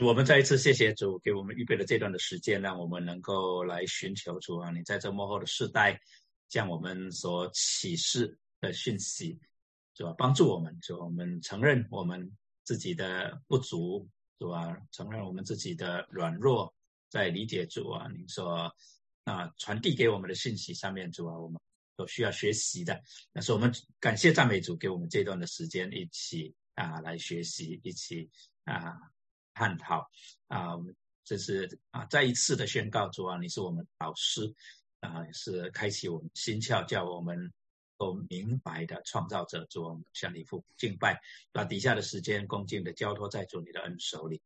[0.00, 4.68] 我们再一次谢谢主给我们预备的这段的时间，让我们能够来寻求主啊！
[4.72, 6.00] 你在这幕后的世代，
[6.48, 9.38] 将我们所启示的讯息，
[9.94, 14.08] 主啊，帮助我们，主，我们承认我们自己的不足，
[14.40, 16.74] 主啊，承认我们自己的软弱，
[17.08, 18.74] 在理解主啊，你所
[19.22, 21.60] 啊传递给我们的信息上面，主啊，我们
[21.94, 23.00] 都需要学习的。
[23.32, 28.28] 但是我们感谢赞美主，给我们这段的时间，一起啊来学习，一起
[28.64, 29.13] 啊。
[29.54, 30.10] 探讨
[30.48, 30.74] 啊，
[31.22, 34.52] 这是啊，再一次的宣告主啊，你是我们导师
[35.00, 37.52] 啊，是开启我们心窍，叫我们
[37.96, 41.18] 都明白的创造者主，我们向你父敬拜，
[41.52, 44.42] 把底下的时间恭敬的交托在主你的恩手里，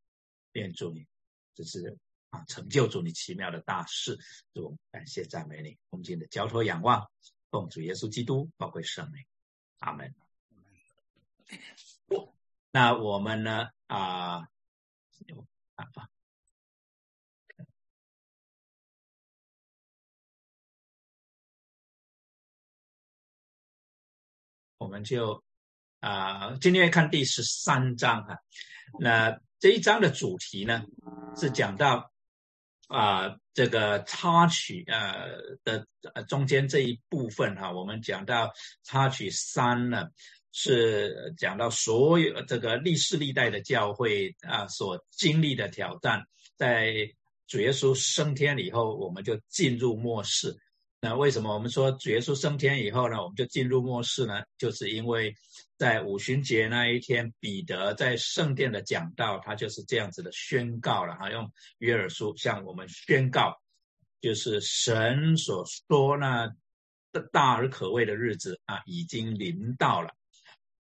[0.53, 1.07] 愿主你
[1.55, 1.97] 这是
[2.31, 4.17] 啊，成就主你奇妙的大事，
[4.53, 7.11] 主感谢赞美你，恭敬的交托仰望，
[7.51, 9.25] 奉主耶稣基督宝贵圣名，
[9.79, 10.15] 阿门。
[12.71, 14.41] 那我们呢啊？
[14.41, 14.47] 有
[15.79, 16.11] 办法，
[24.79, 25.45] 我们就
[26.01, 28.39] 啊，今天看第十三章哈。
[28.99, 30.83] 那这一章的主题呢，
[31.37, 32.11] 是讲到
[32.89, 35.29] 啊，这个插曲呃
[35.63, 35.87] 的
[36.27, 37.71] 中间这一部分哈。
[37.71, 40.09] 我们讲到插曲三呢。
[40.61, 46.25] 是讲到所有这个历世历代的教会啊所经历的挑战，
[46.57, 46.93] 在
[47.47, 50.57] 主耶稣升天以后，我们就进入末世。
[51.01, 54.43] 那为什么我们说主耶稣升天以后呢，我们就进入末世呢？
[54.59, 55.33] 就是因为
[55.77, 63.55] 在五旬节那一天，彼得在圣殿的讲道，他就是这样子的宣告了哈，用约尔书向我们宣告，
[64.21, 66.53] 就是神所说那
[67.33, 70.18] 大而可畏的日子啊，已经临到了。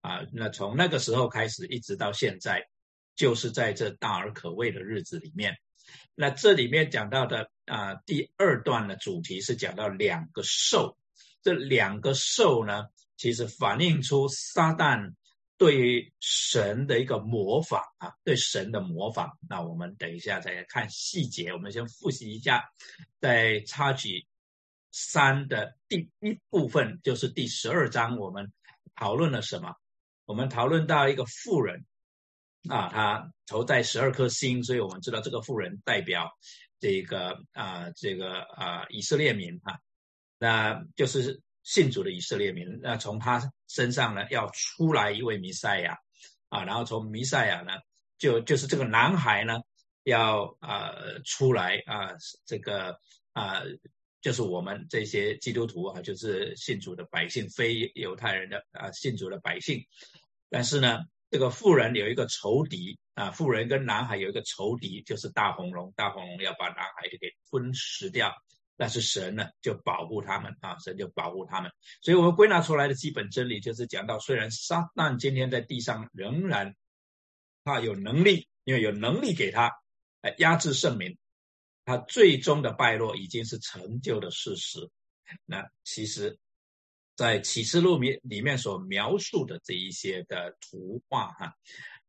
[0.02, 2.68] 啊，那从那个时候开始，一直到现在，
[3.16, 5.56] 就是在这大而可畏的日子里面。
[6.14, 10.96] 那这里面讲到的啊，第二段的主题是讲到两个兽，
[11.42, 12.86] 这两个兽呢，
[13.16, 15.14] 其实反映出撒旦
[15.56, 19.38] 对神的一个模仿啊，对神的模仿。
[19.48, 22.64] 那我们等一下再看细节，我们先复习一下，
[23.20, 24.26] 在插曲
[24.90, 28.52] 三的第一部分，就是第十二章，我们
[28.94, 29.74] 讨论了什么？
[30.24, 31.84] 我们讨论到一个富人
[32.68, 36.30] 啊，他头戴十二颗星，所以我们知道这个富人代表
[36.78, 39.78] 这个啊，这个啊以色列民啊，
[40.38, 42.80] 那就是信主的以色列民。
[42.80, 45.98] 那从他身上呢，要出来一位弥赛亚
[46.48, 47.72] 啊，然后从弥赛亚呢，
[48.18, 49.58] 就就是这个男孩呢，
[50.04, 50.92] 要啊
[51.24, 52.10] 出来啊，
[52.46, 52.98] 这个
[53.32, 53.62] 啊，
[54.22, 59.84] 就是我们这些基督徒啊，就是信主的百姓，非犹太人的啊，信主的百姓。
[60.48, 68.32] 但是呢，这个富人有一个仇敌啊，富人跟男孩有一个仇敌，就是大红龙，大红龙要把男孩给吞食掉。
[68.74, 71.70] 但是神呢，就保护他们啊，神就保护他们。
[72.00, 76.74] 所以我们归纳出来的基本真理就是讲到，虽然撒旦今天在地上仍然
[77.64, 79.70] 他有能力，因为有能力给他
[80.20, 81.16] 来压制圣民，
[81.84, 84.90] 他最终的败落已经是成就的事实。
[85.46, 86.38] 那其实。
[87.14, 91.52] 在启示录里里面所描述的这一些的图画哈，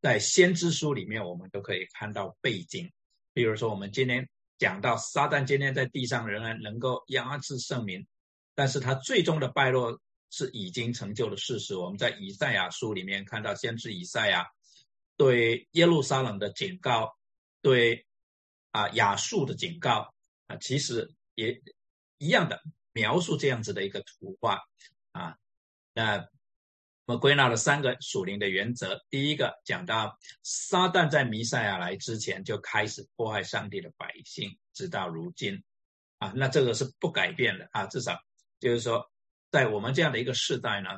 [0.02, 2.90] 在先知书里面我们都可以看到背景。
[3.34, 8.08] 比如说，我们今天讲到撒旦今天在地上仍然能够压制圣民，
[8.56, 10.00] 但是他最终的败落
[10.32, 11.76] 是已经成就的事实。
[11.76, 14.48] 我们在以赛亚书里面看到先知以赛亚
[15.18, 17.14] 对耶路撒冷的警告，
[17.62, 18.06] 对
[18.74, 20.14] 啊亚述的警告
[20.48, 21.62] 啊，其实也
[22.18, 22.62] 一样的
[22.92, 24.60] 描述这样子的一个图画。
[25.14, 25.38] 啊，
[25.94, 26.18] 那
[27.06, 29.06] 我们归纳了三个属灵的原则。
[29.10, 35.64] 第一个讲到撒旦在弥赛亚来之前就开始迫害上帝的百姓，直到如今，
[36.18, 37.86] 啊，那这个是不改变的啊。
[37.86, 38.18] 至少
[38.60, 39.12] 就是说，
[39.52, 40.90] 在我们这样的一个时代呢，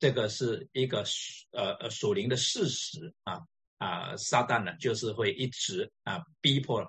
[0.00, 1.04] 这个是一个
[1.52, 3.40] 呃呃属灵的事实啊
[3.78, 6.82] 啊，撒旦呢就是会一直啊逼迫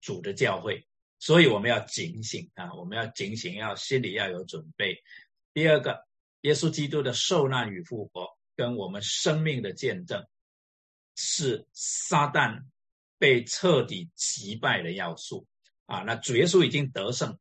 [0.00, 0.86] 主的教会，
[1.18, 5.02] 所以我们要警醒啊，我们要警醒，要心里要有准备。
[5.52, 6.06] 第二个，
[6.42, 10.26] 耶稣基督的受难与复活，跟我们生命的见证，
[11.14, 12.64] 是撒旦
[13.18, 15.46] 被彻底击败的要素
[15.86, 16.00] 啊。
[16.00, 17.38] 那主耶稣已经得胜，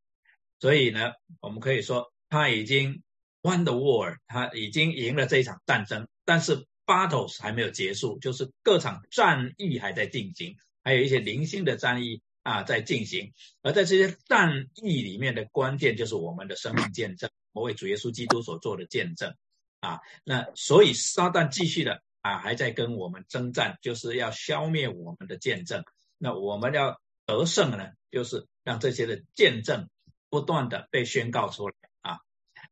[0.60, 1.12] 所以呢，
[1.42, 3.04] 我们可以说他已经
[3.42, 6.08] won the war，他已经赢了这一场战争。
[6.24, 13.34] 但是 battles 还没有结束，就是各场战役还在进行，还有一些零星的战役啊在进行。
[13.64, 17.28] 而在这些战役里面的关键，就是我们的生命见证。
[17.52, 19.34] 我为主耶稣基督所做的见证，
[19.80, 25.82] 啊，那所以撒旦继续的啊，还在跟我们征战，就是要消灭我们的见证。
[26.18, 29.90] 那我们要得胜呢，就是让这些的见证
[30.30, 32.20] 不断的被宣告出来啊。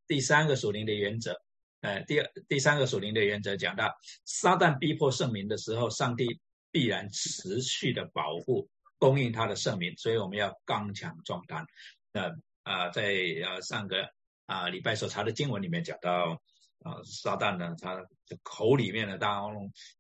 [0.05, 1.41] 第三个属灵的原则，
[1.79, 6.41] 呃，第二第三个属灵的原则讲到，撒旦逼迫圣民的时候，上帝
[6.71, 8.69] 必然持续的保护
[9.03, 11.65] 供应他的圣名，所以我们要刚强壮胆。
[12.13, 12.31] 那
[12.63, 13.03] 啊，在
[13.43, 14.09] 呃上个
[14.45, 16.41] 啊礼拜所查的经文里面讲到。
[16.85, 18.05] 啊，撒旦呢，他
[18.43, 19.55] 口里面的当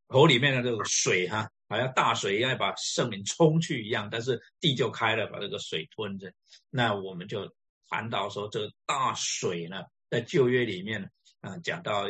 [0.07, 6.33] 口里面的这个水哈，好像大水一样把圣灵冲去一样，但是地就开了，把这个水吞着。
[6.69, 7.49] 那我们就
[7.87, 11.09] 谈到说，这个大水呢，在旧约里面
[11.39, 12.03] 啊，讲到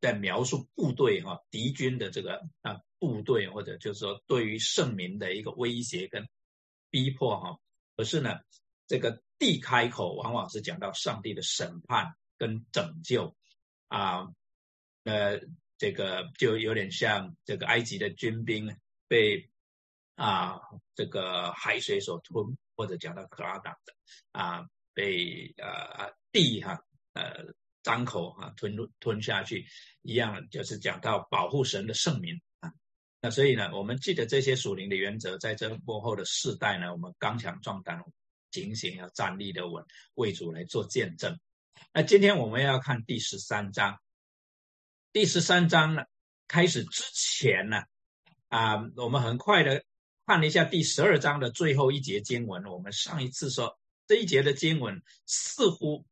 [0.00, 6.28] 在描述部队哈，敌军的这个啊部队，或者就是说对于圣民的一个威胁跟
[6.90, 7.58] 逼迫哈。
[7.96, 8.40] 可是呢，
[8.86, 13.34] 这个地开口，往往是讲到上帝的审判跟拯救。
[13.88, 14.28] 啊，
[15.04, 15.40] 呃，
[15.78, 19.48] 这个就有点像这个埃及的军兵被
[20.16, 20.60] 啊
[20.94, 23.94] 这个海水所吞，或者讲到克拉达的
[24.32, 27.54] 啊被呃地哈呃
[27.86, 29.64] 张口啊吞吞下去
[30.02, 32.72] 一样，就是讲到保护神的圣名啊。
[33.20, 38.02] 那所以呢，我们记得这些属灵的原则，在这幕后的世代呢，我们刚强壮胆，
[38.50, 39.84] 警醒要站立的稳，
[40.14, 41.38] 为主来做见证。
[41.92, 44.00] 那今天我们要看第十三章。
[45.12, 46.02] 第十三章呢，
[46.48, 47.84] 开始之前呢，
[48.48, 49.84] 啊，我们很快的
[50.26, 52.64] 看了一下第十二章的最后一节经文。
[52.64, 53.78] 我们上一次说
[54.08, 56.04] 这一节的经文似乎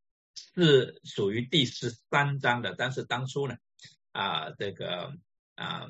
[0.55, 3.57] 是属于第十三章的，但是当初呢，
[4.13, 5.13] 啊，这个
[5.55, 5.87] 啊，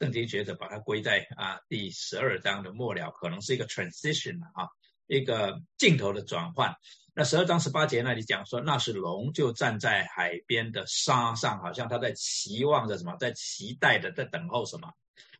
[0.00, 4.68] 圣经学者把它归在啊第十二章的末了，可能是一个 transition 啊，
[5.06, 6.74] 一个镜头的转换。
[7.14, 14.92] 那十二章十八节那里讲说，那是龙就站在海边的沙上，好像他在期望着什么，在期待的，在等候什么。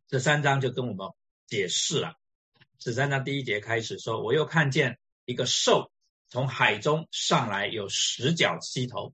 [0.07, 1.09] 这三章就跟我们
[1.47, 2.13] 解释了。
[2.79, 5.91] 十三章第一节开始说，我又看见一个兽
[6.27, 9.13] 从海中上来，有十角七头，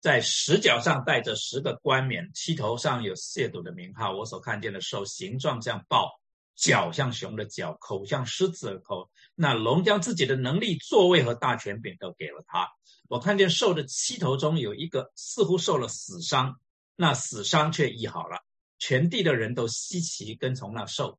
[0.00, 4.16] 在十角上带着十个冠冕，七头上有亵渎的名号。
[4.16, 6.18] 我所看见的兽形状像豹。
[6.56, 9.10] 脚像熊的脚，口像狮子的口。
[9.34, 12.68] 那龙将自己的能力、座位和大权柄都给了他。
[13.08, 16.60] 我看见兽的七头中有一个似乎受了死伤，
[16.96, 18.44] 那死伤却医好了。
[18.78, 21.18] 全地的人都稀奇跟从那兽，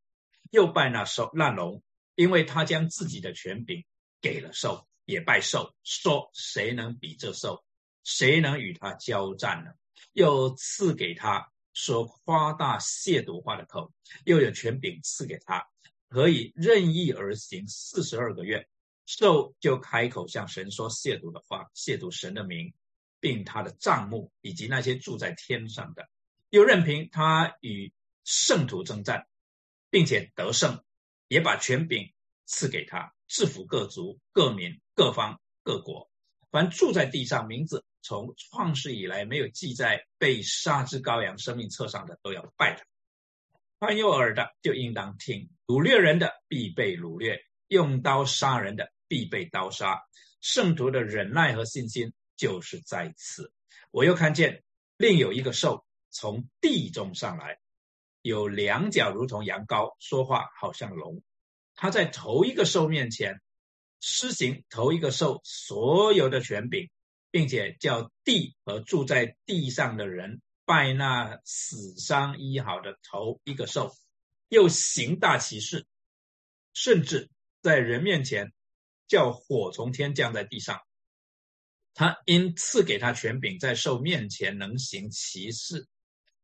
[0.52, 1.82] 又拜那兽那龙，
[2.14, 3.84] 因为他将自己的权柄
[4.22, 7.64] 给了兽，也拜兽，说谁能比这兽？
[8.04, 9.72] 谁能与他交战呢？
[10.14, 11.52] 又赐给他。
[11.74, 13.94] 说夸大亵渎话的口，
[14.26, 15.66] 又有权柄赐给他，
[16.10, 18.68] 可以任意而行四十二个月。
[19.06, 22.74] 兽就开口向神说亵渎的话，亵渎神的名，
[23.22, 26.10] 并他的帐幕以及那些住在天上的。
[26.50, 27.94] 又任凭他与
[28.26, 29.26] 圣徒征战，
[29.90, 30.84] 并且得胜，
[31.30, 32.12] 也把权柄
[32.46, 36.12] 赐给他，制服各族、各民、各方、各国，
[36.52, 37.84] 凡住在地上名字。
[38.04, 42.86] 从创世以来没有记在被杀之羔羊生命册上的，都要拜他。
[43.80, 50.00] 宽有耳的就应当听，掳掠人的必被掳掠，用刀杀人的必被刀杀。
[50.40, 53.52] 圣徒的忍耐和信心就是在此。
[53.90, 54.64] 我又看见
[54.98, 57.58] 另有一个兽从地中上来，
[58.22, 61.24] 有两脚如同羊羔，说话好像龙。
[61.74, 63.42] 他在头一个兽面前
[64.02, 66.90] 施行头一个兽所有的权柄。
[67.34, 73.96] 并且叫地和住在地上的人拜那死伤医好的头一个兽，
[74.50, 75.86] 又行大奇事，
[76.74, 77.30] 甚至
[77.62, 78.52] 在人面前
[79.08, 80.82] 叫火从天降在地上。
[81.94, 85.88] 他因赐给他权柄，在兽面前能行奇事，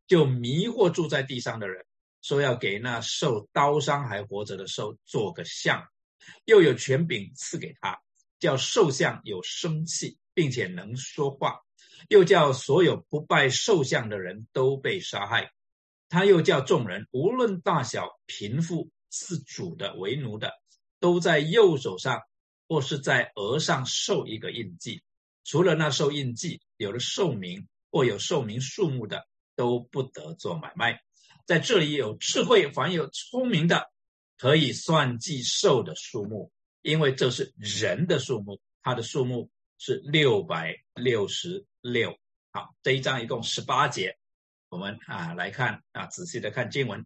[0.08, 1.86] 就迷惑住在地上的人，
[2.22, 5.86] 说要给那受刀伤还活着的兽做个像，
[6.46, 8.00] 又有权柄赐给他，
[8.39, 10.17] 叫兽像有生气。
[10.38, 11.62] 并且能说话，
[12.10, 15.51] 又叫所有不拜兽像的人都被杀害。
[16.10, 20.51] 他又叫众人，无论大小、贫富、自主的、为奴的，
[21.00, 22.22] 都在右手上
[22.67, 25.01] 或是在额上受一个印记。
[25.43, 31.01] 除了那受印记有了寿名或有寿名数目的，都不得做买卖。
[31.48, 33.89] 在这里有智慧，凡有聪明的，
[34.38, 36.51] 可以算计兽的数目，
[36.82, 39.50] 因为这是人的数目，它的数目。
[39.79, 42.17] 是六百六十六。
[42.51, 44.17] 好，这一章一共十八节，
[44.70, 47.06] 我们啊来看啊，仔细的看经文。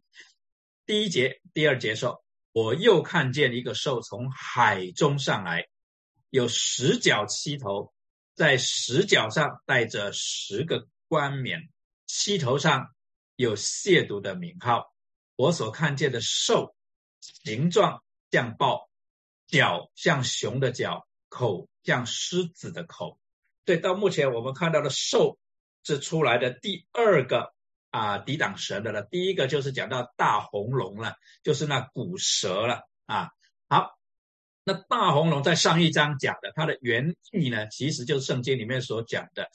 [0.85, 2.23] 第一节、第二节说
[2.53, 5.67] ：“我又看见一个兽从海中上来，
[6.29, 7.93] 有十角七头，
[8.35, 11.67] 在十角上带着十个冠冕，
[12.07, 12.95] 七头上
[13.35, 14.95] 有亵渎的名号。
[15.35, 16.73] 我所看见的兽，
[17.21, 18.89] 形状像豹，
[19.47, 23.19] 脚像熊的脚，口像狮子的口。
[23.63, 25.37] 对，到目前我们看到的兽
[25.83, 27.53] 是出来的第二个
[27.91, 29.03] 啊抵挡神的了。
[29.03, 33.29] 第一个就是讲到大红龙了，就是那古蛇了啊。
[33.69, 33.99] 好，
[34.63, 39.49] 那大红龙在上一章讲的，它的原意呢，其实就是圣经里面所讲的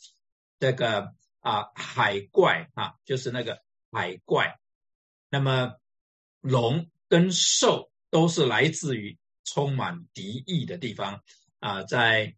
[0.58, 4.58] 这个啊海怪啊，就是那个海怪。
[5.28, 5.75] 那么
[6.40, 11.23] 龙跟兽都是来自于充满敌意的地方
[11.61, 12.35] 啊，在。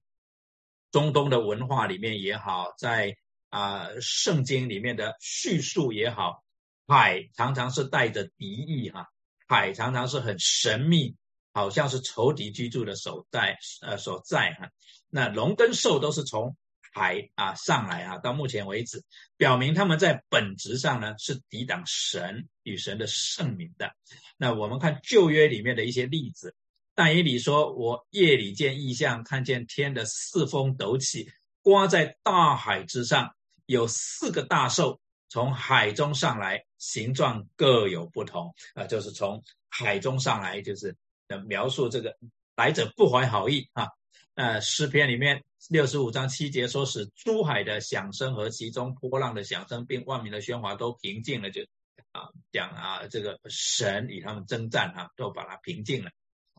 [0.90, 3.14] 中东的文化里面也好，在
[3.50, 6.42] 啊圣经里面的叙述也好，
[6.86, 9.06] 海常常是带着敌意哈，
[9.46, 11.14] 海常常是很神秘，
[11.52, 14.70] 好像是仇敌居住的所在呃所在哈。
[15.10, 16.56] 那龙跟兽都是从
[16.90, 19.04] 海啊上来啊，到目前为止，
[19.36, 23.94] 表明他们在本质上呢是抵挡神与神的圣名的。
[24.36, 26.54] 那我们看旧约里面的一些例子。
[26.94, 31.30] 但以理说：“我夜里见异象，看见天的四风陡起，
[31.62, 38.52] 刮在大海之上，有四个大兽从海中上来，形状各有不同。
[38.74, 40.96] 啊，就是从海中上来，就是
[41.46, 42.16] 描述这个
[42.56, 43.86] 来者不怀好意啊。
[44.34, 51.62] 呃，诗篇里面六十五章七节说，使珠海的响声和其中波浪的响声，并万民的喧哗都平静了，就
[52.12, 56.10] 啊讲啊这个神与他们征战啊，都把它平静了。”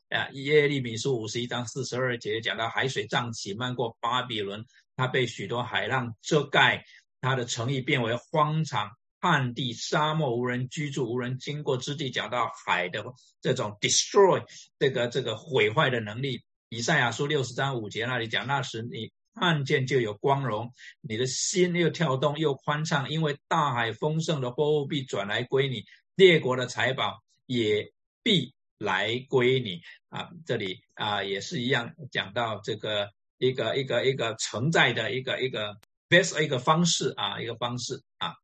[0.09, 4.65] 啊，耶利米书五十一章四十二节讲到海水涨起，漫过巴比伦，
[4.95, 6.83] 它被许多海浪遮盖，
[7.21, 8.89] 它的城邑变为荒场、
[9.21, 12.09] 旱地、沙漠，无人居住、无人经过之地。
[12.09, 13.05] 讲到海的
[13.39, 14.43] 这种 destroy
[14.79, 16.43] 这个这个毁坏的能力。
[16.69, 27.91] 以赛亚书六十章五节那里讲，那时你看见就有光荣，你的心又跳动又宽敞，因为大海丰盛的货物必转来归你，列国的财宝也
[28.21, 28.53] 必。
[28.81, 30.29] 来归你啊！
[30.45, 35.77] 这里啊也是一样，讲到这个一个一个一个承载的一个一个
[36.07, 38.35] best 一个方式啊，一个方式啊。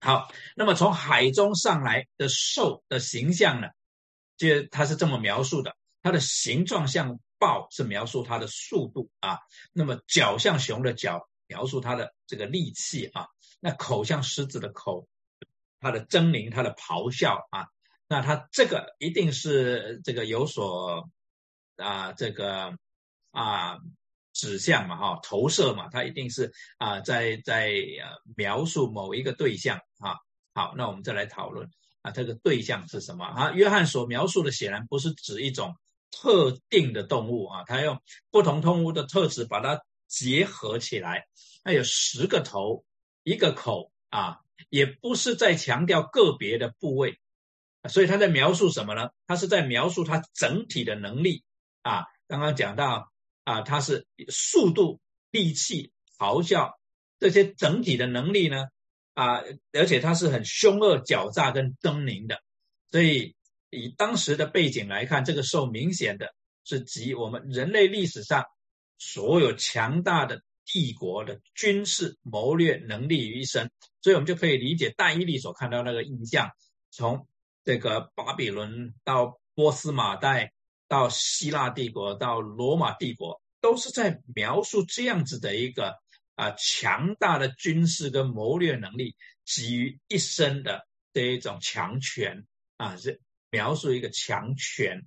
[0.00, 3.68] 好，那么从海中上来的兽的形象呢，
[4.38, 9.36] 就它是这么描述的：它的形状像豹，是描述它的速度啊；
[9.72, 13.26] 那么脚像熊的脚，描述它的这个力气啊；
[13.60, 15.08] 那口像狮子的口，
[15.80, 17.66] 它的狰狞，它的咆哮啊。
[18.08, 21.08] 那它这个一定是这个有所
[21.76, 22.74] 啊，这个
[23.30, 23.78] 啊
[24.32, 30.16] 指向嘛，哈，投射嘛，它一定是啊，在在呃描述某一个对象啊。
[30.54, 31.68] 好，那我们再来讨论
[32.02, 33.52] 啊，这个对象是什么啊？
[33.52, 35.76] 约翰所描述的显然不是指一种
[36.10, 41.26] 特定的动物啊，它用不同动物的特质把它结合起来，
[41.64, 42.84] 它有十个头，
[43.22, 47.20] 一个口啊，也不是在强调个别的部位。
[47.88, 49.10] 所以他在描述什么呢？
[49.26, 51.44] 他是在描述它整体的能力
[51.82, 52.04] 啊。
[52.26, 53.10] 刚刚讲到
[53.44, 55.00] 啊，它是速度、
[55.30, 56.78] 力气、咆哮
[57.18, 58.66] 这些整体的能力呢
[59.14, 62.42] 啊，而且它是很凶恶、狡诈跟狰狞的。
[62.90, 63.36] 所以
[63.70, 66.34] 以当时的背景来看，这个兽明显的
[66.64, 68.44] 是集我们人类历史上
[68.98, 73.70] 所有强大的帝国的军事谋略能力于一身。
[74.02, 76.50] 所以我们就可以理解但伊利所看到那个印象
[76.90, 77.26] 从。
[77.64, 80.54] 这个巴比伦到波斯马代，
[80.86, 85.98] 到希腊帝国，到罗马帝国，都是在描述这样子的一个
[86.34, 92.46] 啊强大的军事跟谋略能力集于一身的这一种强权
[92.78, 93.20] 啊，是
[93.50, 95.06] 描述一个强权。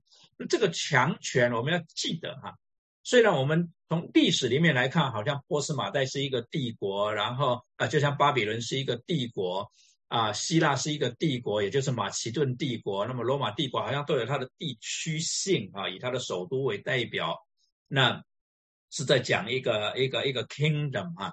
[0.50, 2.56] 这个强权我们要记得哈，
[3.04, 9.72] 虽然我们从历史里面来看，好像波斯马代是一个帝国，然后啊，就像巴比伦是一个帝国。
[10.08, 13.08] 啊，希腊是一个帝国，也就是马其顿帝国。
[13.08, 17.38] 那么罗马帝国好像都有它的地区性啊，以它的首都为代表，
[17.88, 18.22] 那
[18.90, 21.32] 是在讲一个一个一个 kingdom 啊。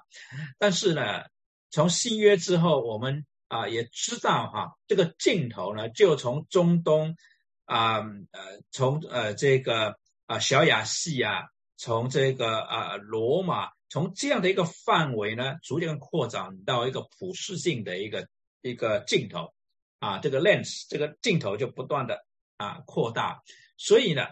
[0.57, 1.25] 但是呢，
[1.71, 7.17] 从新约之后，我们啊也知道哈，这个镜头呢就从中东
[7.65, 18.25] 啊呃从呃这个啊小亚细亚，从这个啊罗马，从这样的一个范围呢，逐渐扩展到一个普世性的一个。
[18.61, 19.53] 一个镜头
[19.99, 22.25] 啊，这个 lens 这个镜头就不断的
[22.57, 23.41] 啊扩大，
[23.77, 24.27] 所以呢，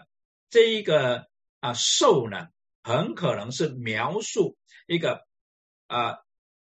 [0.50, 2.48] 这一个啊兽呢，
[2.82, 5.26] 很可能是描述一个
[5.86, 6.18] 啊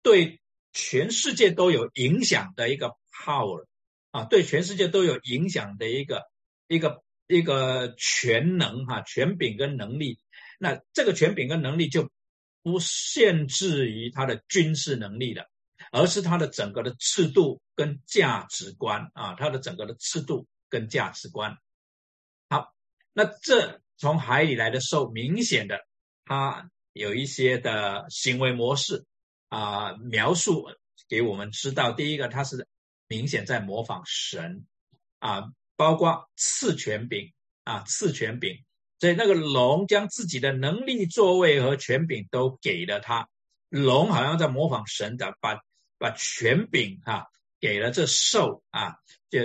[0.03, 0.43] 对
[0.79, 3.65] 全世界都有影响的一个 power
[4.13, 6.23] 啊，对全世界都有影响的一个
[6.69, 10.21] 一个一个全能哈权柄跟能力，
[10.61, 12.09] 那这个权柄跟能力就
[12.63, 15.49] 不限制于他的军事能力的。
[15.91, 21.57] 而是它的整个的制度跟价值观啊，它的整个的制度跟价值观。
[22.51, 22.75] 好，
[23.15, 25.81] 那这从海里来的兽，明显的
[26.27, 29.07] 它有一些的行为模式
[29.49, 30.69] 啊，描述
[31.09, 31.93] 给我们知道。
[31.93, 32.67] 第一个，它是
[33.07, 34.67] 明显在模仿神
[35.19, 37.33] 啊，包括赐权柄
[37.65, 38.65] 啊，赐权柄。
[39.01, 43.29] 所以那个龙将自己的能力、座位和权柄都给了他，
[43.69, 45.61] 龙好像在模仿神的，把
[45.99, 47.27] 把权柄啊
[47.61, 48.97] 给了这兽啊，
[49.31, 49.41] 就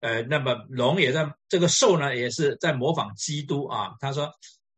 [0.00, 3.94] 呃，那么龙也在这个兽呢，也是在模仿基督啊。
[4.00, 4.32] 他说，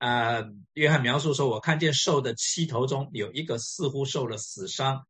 [0.05, 5.07] 呃，约翰描述说，我看见兽的七头中有一个似乎受了死伤，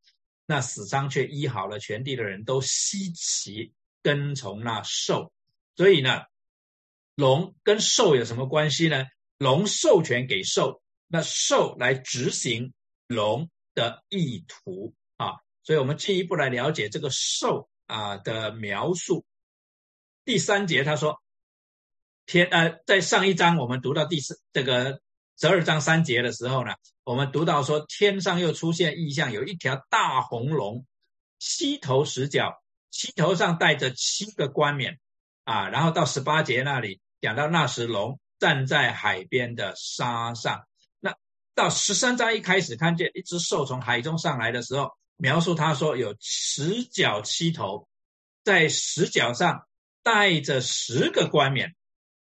[0.46, 3.72] 那死伤却医好了，全地的人都稀奇
[4.04, 5.32] 跟从那兽，
[5.76, 6.22] 所以呢。
[7.16, 9.06] 龙跟兽有什么关系呢？
[9.38, 12.72] 龙授权给兽，那兽来执行
[13.06, 15.34] 龙的意图啊。
[15.62, 19.24] 所以我们进一步来了解这个兽啊的描述。
[20.24, 21.22] 第三节他说，
[22.26, 25.00] 天呃，在上一章我们读到第四这个
[25.38, 26.72] 十二章三节的时候呢，
[27.04, 30.86] 我们读到说天上又出现异象，有一条大红龙，
[31.38, 34.98] 七头十角，七头上带着七个冠冕
[35.44, 35.68] 啊。
[35.68, 37.00] 然后到十八节那里。
[37.20, 40.66] 讲到那时龙站在海边的沙上，
[41.00, 41.16] 那
[41.54, 47.88] 到十三章一开始看见一只兽从海中上来的时候，描述他说有十角七头，
[48.42, 49.66] 在十角上
[50.02, 51.74] 带着十个冠冕，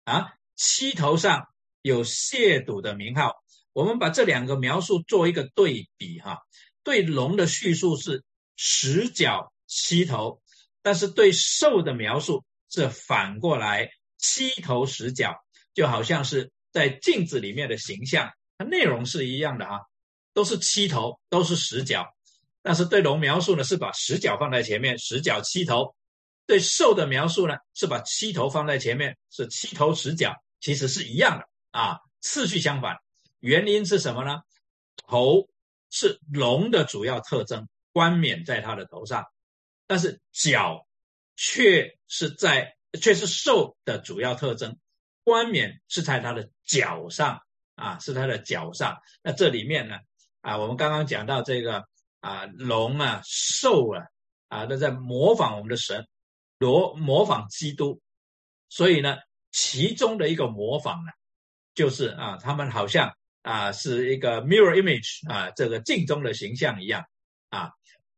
[0.10, 1.48] 啊，七头上
[1.82, 3.34] 有亵渎的名号。
[3.74, 6.40] 我们把这两个描述做一个对比哈，
[6.84, 8.24] 对龙的叙述是
[8.56, 10.42] 十角七头，
[10.82, 13.92] 但是对兽的描述是反过来。
[14.22, 15.34] 七头十角，
[15.74, 19.80] 就好像是在镜子里面的形象，它内容是一样的啊，
[20.34, 22.06] 都是七头，都是十角。
[22.62, 25.96] 但是对龙描述呢，是把十角放在前面，十角七头；
[26.50, 32.98] 对兽的描述呢，是把七头放在前面，是七头十角，其实是一样的啊，次序相反。
[33.40, 34.42] 原因是什么呢？
[34.98, 35.48] 头
[35.92, 39.28] 是龙的主要特征，冠冕在它的头上，
[39.86, 40.88] 但是角
[41.36, 42.76] 却是在。
[43.00, 44.80] 却是兽的主要特征，
[45.24, 47.40] 冠冕是在它的脚上
[47.76, 48.98] 啊，是它的脚上。
[49.22, 49.98] 那这里面呢
[50.42, 51.86] 啊，我们刚刚讲到这个
[52.20, 54.08] 啊，龙啊，兽啊
[54.48, 56.08] 啊，都在模仿我们的神，
[56.60, 58.00] 罗模仿基督。
[58.70, 59.18] 所以呢，
[59.52, 61.12] 其中的一个模仿呢，
[61.74, 67.06] 就是啊，他们好像啊是一个 mirror image 啊，这个镜中的形象一样
[67.50, 67.72] 啊。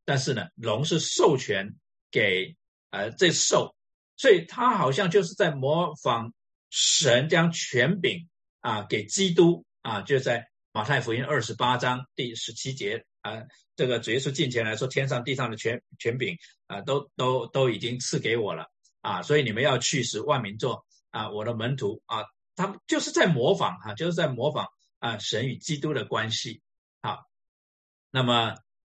[0.03, 1.75] 但是呢，龙是授权
[2.11, 2.57] 给
[2.89, 3.73] 呃这兽。
[4.17, 6.33] 所以他好像就是在模仿
[6.69, 13.43] 神将权柄啊给基督啊，就在马太福音二十八章第十七节啊，
[13.75, 18.69] 这个主耶稣进前来说，天上地上的权权柄啊，都都都已经赐给我了
[19.01, 24.67] 啊，所以你们要去使万民做啊我的门徒啊，他就是在模仿哈，就是在模仿
[24.99, 26.61] 啊神与基督的关系
[27.01, 27.19] 啊，
[28.11, 28.55] 那么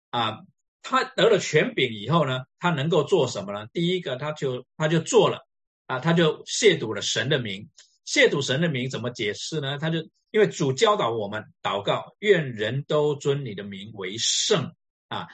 [0.09, 0.39] 啊。
[0.83, 3.67] 他得了权柄以后呢，他能够做什么呢？
[3.71, 5.47] 第一个，他就他就做了
[5.85, 7.69] 啊，他就亵渎了神的名。
[8.11, 9.77] 亵渎神的名怎么解释呢？
[9.77, 9.99] 他就
[10.31, 14.73] 因为主教导我们祷告，愿人都尊你的名为圣
[15.07, 15.27] 啊。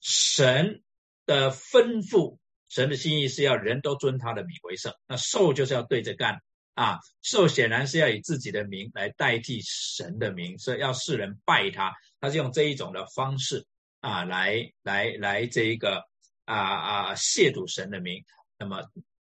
[0.00, 0.82] 神
[1.24, 2.36] 的吩咐，
[2.68, 4.92] 神的心意是要人都尊他的名为圣。
[5.06, 6.42] 那兽就是要对着干
[6.74, 13.66] 啊，兽显然是要以自己的名来代替神的名，所以要世人拜他，他是用这一种的方式。
[14.00, 16.04] 啊，来来来，这一个
[16.44, 18.22] 啊啊亵渎神的名，
[18.56, 18.84] 那么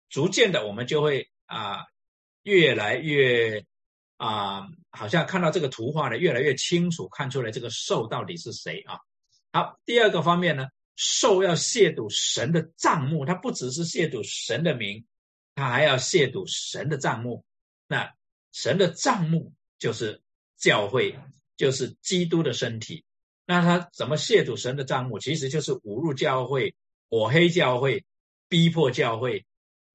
[0.09, 1.85] 逐渐的，我们就会啊
[2.49, 3.63] 越来越
[4.17, 8.99] 啊，好像看到这个图画呢，越来越清楚，看出来这个兽到底是谁啊。
[9.53, 15.05] 好，第二个方面呢，兽要亵渎神的账目，它不只是亵渎神的名，
[15.55, 17.45] 它还要亵渎神的账目。
[17.87, 18.15] 那
[18.51, 20.23] 神的账目就是
[20.57, 21.19] 教会，
[21.59, 23.05] 就是基督的身体。
[23.45, 25.19] 那他怎么亵渎神的账目？
[25.19, 26.75] 其实就是侮辱教会、
[27.11, 28.05] 抹黑教会、
[28.49, 29.45] 逼迫教会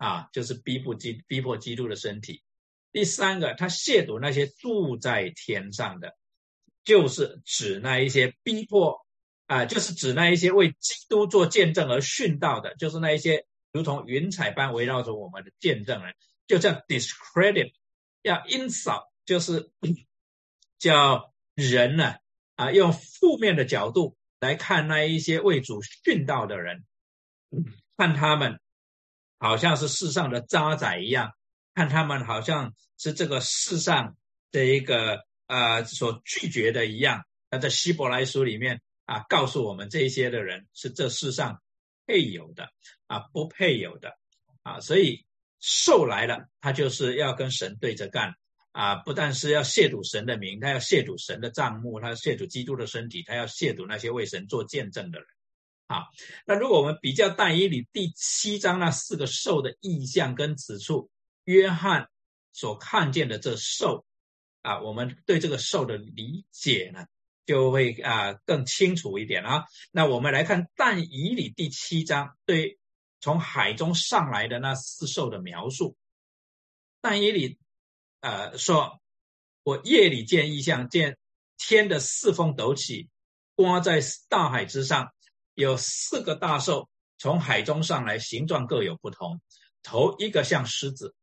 [0.04, 2.44] 啊，就是逼迫基逼迫基督的身体。
[2.92, 6.18] 第三个，他亵渎那些住在天上的，
[6.84, 9.06] 就是指那一些逼迫
[9.48, 16.14] 啊，就是指那一些为基督做见证而殉道的，就是那一些如同云彩般围绕着我们的见证人，
[16.48, 17.72] 就叫 discredit，
[18.24, 19.72] 要 insult，就是
[20.78, 22.16] 叫人呢。
[22.56, 26.86] 啊，用负面的角度来看那一些为主殉道的人，
[27.98, 28.60] 看他们
[29.44, 31.34] 好像是世上的渣仔一样，
[31.76, 34.16] 看他们好像是这个世上
[34.54, 37.26] 的一个呃所拒绝的一样。
[37.52, 41.62] 那在希伯来书里面啊，告诉我们这些的人是这世上
[42.08, 42.70] 配有的
[43.08, 44.18] 啊，不配有的。
[44.62, 45.26] 啊，所以
[45.60, 48.36] 兽来了，他就是要跟神对着干。
[48.72, 55.28] 啊，不但是要亵渎神的名，他要亵渎神的账目，他要亵渎基督的身体，他要亵渎那些为神做见证的人。
[55.94, 56.04] 啊。
[56.46, 61.10] 那如果我们比较但以理第七章那四个兽的意象跟此处
[61.44, 62.10] 约翰
[62.52, 64.06] 所看见的这兽
[64.62, 67.06] 啊，我们对这个兽的理解呢？
[67.46, 69.66] 就会啊更清楚一点啊。
[69.92, 72.80] 那我们来看但以理第七章对
[73.20, 75.98] 从海中上来的那四兽的描述。
[77.02, 77.60] 但以理
[78.22, 79.02] 呃说，
[79.64, 81.18] 我夜里见异象，见
[81.58, 83.10] 天的四风陡起，
[83.56, 85.14] 刮在大海之上，
[85.56, 89.42] 有四个大兽从海中上来，形状各有不同。
[89.84, 91.14] 头一个像狮子，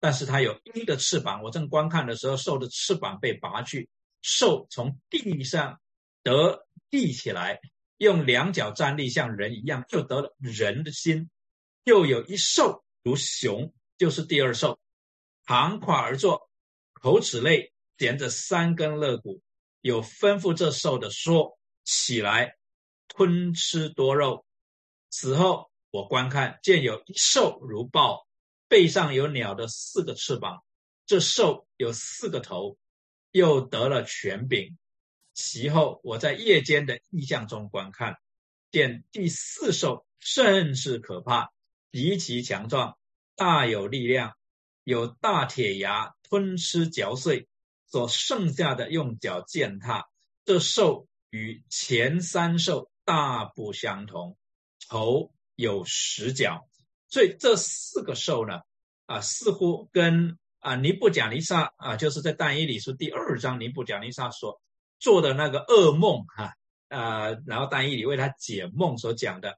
[0.00, 1.42] 但是它有鹰的翅膀。
[1.42, 3.88] 我正观看的时候，兽的翅膀被拔去。
[4.20, 5.80] 兽从地上
[6.22, 7.60] 得立起来，
[7.98, 11.30] 用两脚站立，像人一样，就得了人的心。
[11.84, 14.80] 又有一兽如熊，就是第二兽，
[15.44, 16.50] 盘跨而坐，
[16.94, 19.40] 口齿内衔着三根肋骨，
[19.80, 22.57] 有吩咐这兽的说：“起来，
[23.08, 24.44] 吞吃多肉。”
[25.10, 28.26] 此后，我观看，见有一兽如豹，
[28.68, 30.62] 背上有鸟的四个翅膀，
[31.06, 32.78] 这兽有四个头。
[33.30, 34.78] 又得了权柄。
[35.34, 38.16] 其后，我在夜间的异象中观看，
[38.70, 41.52] 见第四兽甚是可怕，
[41.92, 42.98] 极其强壮，
[43.36, 44.34] 大有力量，
[44.82, 47.48] 有大铁牙吞吃嚼碎，
[47.86, 50.08] 所剩下的用脚践踏。
[50.46, 54.36] 这兽与前三兽大不相同，
[54.90, 56.68] 头有十角。
[57.08, 58.60] 所以这四个兽呢，
[59.06, 60.38] 啊，似乎跟。
[60.60, 64.60] 啊，尼布贾尼撒啊，就是在但以理书第二章，尼布贾尼撒所
[64.98, 66.52] 做的那个噩梦哈，
[66.88, 69.56] 啊，然后但以理为他解梦所讲的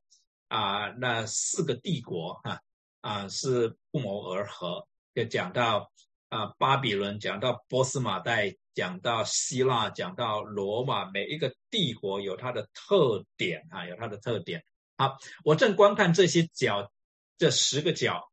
[0.49, 2.61] 啊，那四个帝国哈
[3.01, 5.91] 啊是不谋而合，就讲到
[6.31, 14.65] 啊巴比伦，讲到波斯马代，讲到希腊，讲到罗马，每一个帝国有它的特点啊，有它的特点。
[14.97, 16.91] 好，我正观看这些角，
[17.37, 18.29] 这十个角。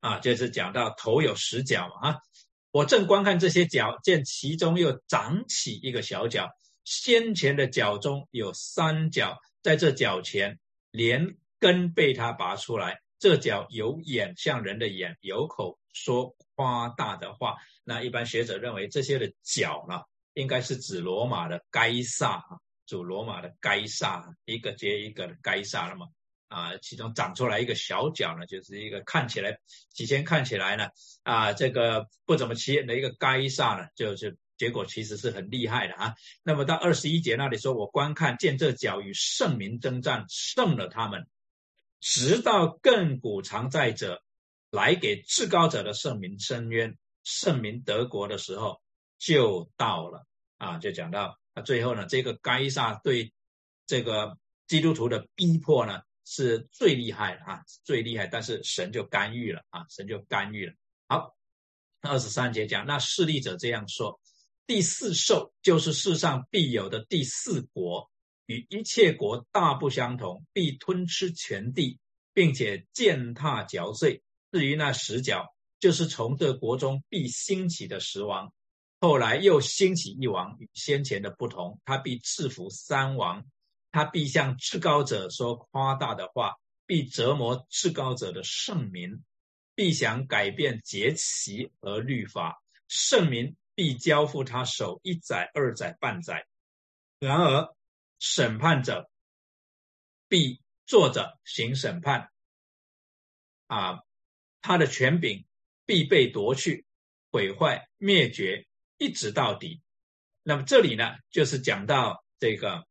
[0.00, 2.16] 啊，就是讲到头有十角啊，
[2.70, 6.48] 我正观看这些角，见其中又长起一个小角，
[6.84, 10.58] 先前的角中有三角，在这角前
[10.90, 17.56] 连根被他拔出来，这角有眼像人的眼，有口说夸大的话。
[17.84, 20.02] 那一般学者认为这些的角呢，
[20.34, 26.06] 应该是指罗马的该萨啊，主罗马的该萨，一个接一个的该萨那么。
[26.48, 29.60] 啊，其中长出来一个小角呢，就是一个看起来，
[29.92, 30.88] 起先看起来呢，
[31.22, 36.16] 啊，这个不怎么起眼的一个该煞呢，就是结果其实是很厉害的啊。
[36.42, 41.28] 那么到二十一节那里说，我观看见这角与圣民征战，胜了他们，
[42.00, 44.20] 直到亘古常在者
[44.70, 48.80] 来给至高者的圣民伸冤，圣民德国的时候
[49.18, 50.26] 就到了
[50.58, 53.32] 啊，就讲到那最后呢，这个该煞对
[53.86, 56.02] 这个基督徒的逼迫呢。
[56.32, 60.72] 是最厉害的啊，最厉害，但是神就干预了啊，神就干预了。
[61.08, 61.34] 好，
[62.02, 64.20] 二十三节讲，那势力者这样说：
[64.64, 68.08] 第四兽就是世上必有的第四国，
[68.46, 71.98] 与一切国大不相同，必吞吃全地，
[72.32, 74.22] 并且践踏嚼碎。
[74.52, 78.52] 至于那十角，就是从这国中必兴起的十王，
[79.00, 83.44] 后来又兴起一王，与先前的不同，他必制服三王。
[83.92, 86.54] 他必向至高者说夸大的话，
[86.86, 89.24] 必折磨至高者的圣民，
[89.74, 96.46] 必想改变节期和律法，圣民必交付他手一载、二载、半载。
[97.18, 97.74] 然而
[98.20, 99.10] 审判者
[100.28, 102.30] 必坐着行审判，
[103.66, 104.04] 啊，
[104.62, 105.44] 他的权柄
[105.86, 106.84] 必被夺去、
[107.30, 108.66] 毁坏、灭绝，
[108.98, 109.82] 一直到底。
[110.42, 112.84] 那么这里呢，就是讲到这个。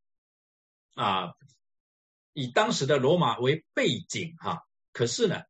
[0.96, 1.34] 啊，
[2.34, 5.44] 以当时的罗马为背景哈，可是呢，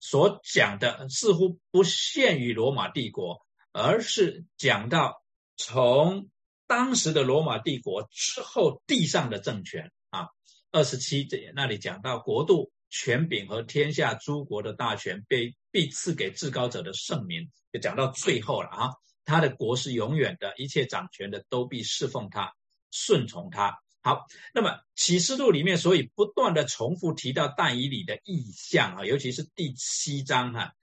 [0.00, 5.22] 所讲的似乎不限于罗马帝国，而是讲到
[5.56, 6.28] 从
[6.66, 10.26] 当时的罗马帝国之后地上的政权啊。
[10.72, 18.90] 二十七节那里讲到国度权柄和天下诸国的大权被必赐给至高者的圣民，就讲到最后了啊。
[19.24, 22.54] 他的国是永远的，一切掌权的都必侍奉他，
[22.92, 23.76] 顺从他。
[24.00, 30.74] 好，那么启示录里面，所以不断的重复提到但以理的意象啊，尤其是第七章哈，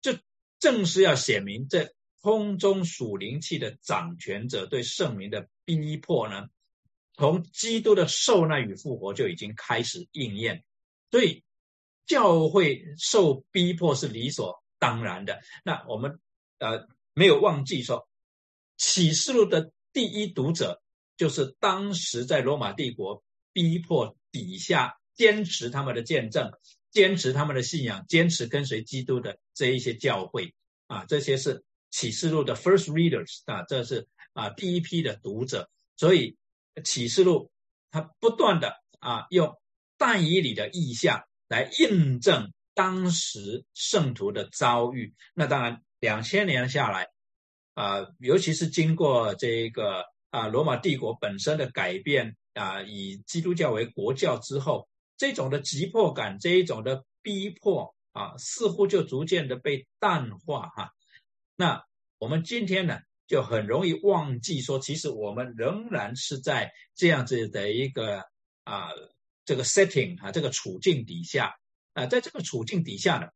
[0.00, 0.16] 就
[0.58, 6.46] 正是要写明这空中属灵气的掌权者对圣民的逼迫呢，
[7.14, 10.64] 从基督的受难与复活就已经开始应验，
[11.10, 11.42] 所以
[12.08, 15.40] 教会受逼迫是理所当然的。
[15.62, 16.18] 那我们
[16.58, 18.08] 呃没有忘记说，
[18.76, 20.82] 启示录的第一读者
[21.16, 26.50] 就是当时在罗马帝国逼迫底下坚持他们的见证、
[26.90, 30.52] 坚持他们的信仰、坚持跟随基督的这一些教会
[30.88, 36.36] 啊，这些是启示录的 first readers 啊，这是啊第一批的读者，所以。
[36.84, 37.50] 启示录，
[37.90, 39.52] 他不断的啊用
[39.96, 45.14] 但以理的意象来印证当时圣徒的遭遇。
[45.34, 47.08] 那当然，两千年下来，
[47.74, 60.92] 啊，尤其是经过这个啊罗马帝国本身的改变啊，以基督教为国教之后，这种的急迫感，这一种的逼迫啊，似乎就逐渐的被淡化哈。
[61.56, 61.84] 那
[62.18, 63.00] 我们今天呢？
[63.28, 68.24] 就很容易忘记说，其实我们仍然是在这样子的一个
[68.64, 68.88] 啊
[69.48, 71.56] 这个 setting 啊这个处境底下
[71.94, 73.28] 啊，在这个处境底下呢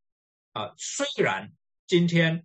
[0.52, 1.54] 啊，虽然
[1.86, 2.44] 今天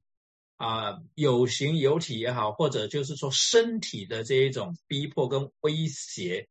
[0.55, 6.47] 啊有形有体也好，或者就是说身体的这一种逼迫跟威胁，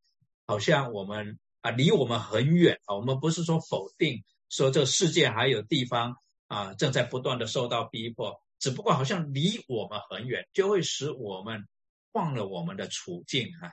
[0.47, 6.17] 好像我们啊离我们很远啊，我们不是说否定说这世界还有地方
[6.49, 8.39] 啊正在不断的受到逼迫。
[8.59, 11.67] 只不过好像离我们很远，就会使我们
[12.13, 13.73] 忘了我们的处境哈。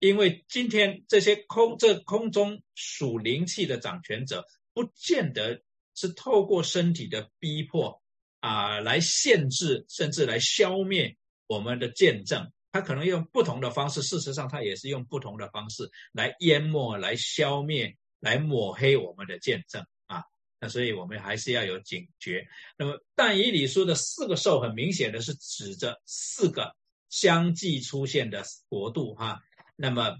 [0.00, 5.62] 因为今天这些空这空中属灵气的掌权者，不见得
[5.94, 8.02] 是透过身体的逼迫
[8.40, 12.50] 啊来限制，甚至来消灭我们的见证。
[12.72, 20.22] 他可能用不同的方式，事实上他也是用不同的方式来淹没、来消灭、来抹黑我们的见证啊。
[20.60, 22.46] 那所以我们还是要有警觉。
[22.78, 26.74] 那么但以理书的四个兽，很明显的是指着四个
[27.10, 29.42] 相继出现的国度哈。
[29.80, 30.16] 那么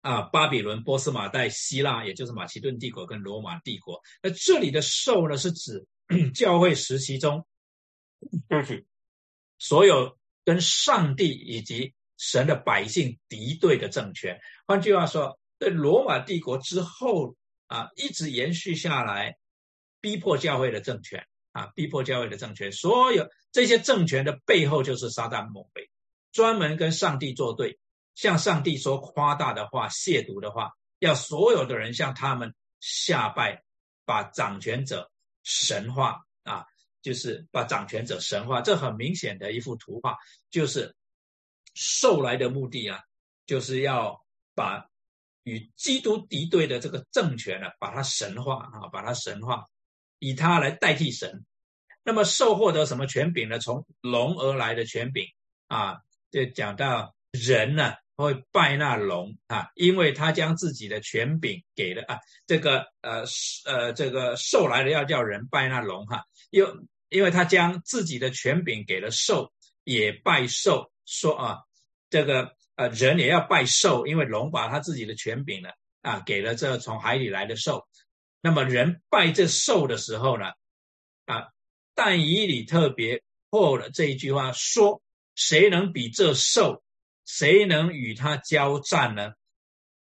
[0.00, 4.00] 啊，巴比伦、波斯、马代、希腊，也就是马其顿帝国跟罗马帝国。
[4.22, 5.86] 那这里的兽呢，是指
[6.34, 7.46] 教会时期中，
[9.58, 14.40] 所有跟上帝以及神的百姓敌对的政权。
[14.66, 19.36] 换句话说，在罗马帝国之后啊，一直延续下来。
[20.00, 25.90] 逼迫教会的政权啊，逼迫教会的政权，所有这些政权的背后就是撒旦魔鬼，
[26.30, 27.80] 专门跟上帝作对，
[28.18, 33.62] 向上帝说夸大的话、亵渎的话，要所有的人向他们下拜，
[34.04, 35.08] 把掌权者
[35.44, 36.66] 神化啊，
[37.00, 38.60] 就是把掌权者神化。
[38.60, 40.16] 这很明显的一幅图画，
[40.50, 40.96] 就是
[41.74, 42.98] 受来的目的啊，
[43.46, 44.20] 就是要
[44.52, 44.88] 把
[45.44, 49.64] 与基督敌对的这个政权呢，把它神化啊，把它神化。
[50.18, 51.46] 以它来代替神，
[52.02, 53.60] 那么受获得什么权柄呢？
[53.60, 55.24] 从龙而来的权柄
[55.68, 55.98] 啊，
[56.32, 63.22] 就讲到人呢会拜那龙啊，因为他将自己的权柄给了啊，这个呃
[63.64, 66.66] 呃这个兽来了要叫人拜那龙哈，又
[67.10, 69.52] 因为他将自己的权柄给了兽，
[69.84, 71.58] 也拜兽，说啊
[72.10, 75.68] 这个呃人也要拜兽，因为龙把他自己的权柄呢
[76.02, 77.86] 啊给了这从海里来的兽。
[78.40, 80.46] 那么人拜这兽的时候呢，
[81.26, 81.50] 啊，
[81.94, 85.02] 但以理特别破了这一句话，说
[85.36, 86.82] 谁能比这兽，
[87.28, 89.32] 谁能与他交战呢？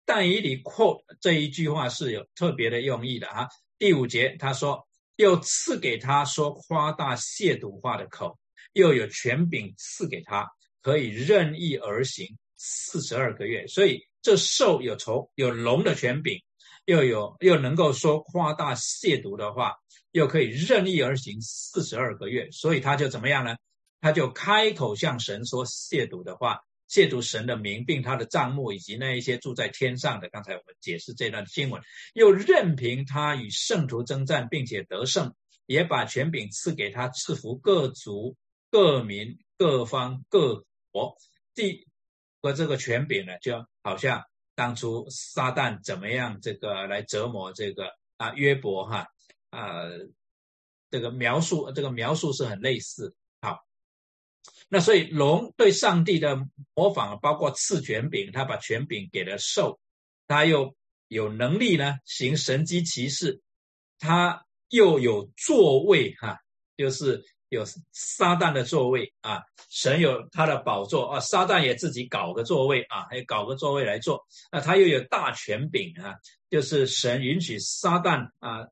[0.05, 3.49] 但以理扩这一句话是有特别的用意的啊。
[3.77, 8.39] 第五节他说，又赐给他说夸大亵渎话的口，
[8.73, 10.47] 又有权柄赐给他，
[10.81, 13.67] 可以任意而行四十二个月。
[13.67, 16.41] 所以这兽有从有龙的权柄。
[16.85, 19.75] 又有又能够说夸大亵渎的话，
[20.13, 23.57] 又可以任意而行四十二个月，所以他就怎么样呢？
[24.01, 30.29] 他就开口向神说亵渎的话，亵渎神的名，并他的账目以及那一些住在天上的。
[30.31, 31.83] 刚才我们解释这段经文，
[32.15, 35.35] 又任凭他与圣徒征战，并且得胜，
[35.67, 38.37] 也把权柄赐给他，赐福各族、
[38.71, 41.17] 各民、各方、各国。
[41.55, 41.87] 第
[42.41, 44.23] 和这个权柄呢，就好像。
[44.59, 49.07] 当初撒旦怎么样这个来折磨这个啊约伯哈
[49.51, 49.85] 啊
[50.91, 53.15] 这个描述这个描述是很类似，
[54.69, 56.37] 那所以龙对上帝的
[56.75, 59.81] 模仿包括赐权柄，他把权柄给了兽，
[60.27, 60.75] 他又
[61.09, 63.41] 有能力呢行神机骑士，
[63.99, 66.39] 他又有座位哈，
[66.77, 67.25] 就是。
[67.51, 74.23] 有撒旦的座位啊，神有他的宝座啊，撒旦也自己搞个座位啊，还搞个座位来坐。
[74.53, 76.15] 那他又有大权柄啊，
[76.51, 78.69] 就是神允许撒旦啊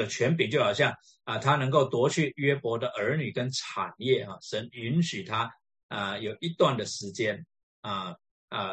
[0.00, 5.52] 的权柄，就好像啊，他能够夺去约伯的儿女跟产业啊，神允许他
[5.88, 7.46] 啊有一段的时间
[7.80, 8.16] 啊
[8.48, 8.72] 啊，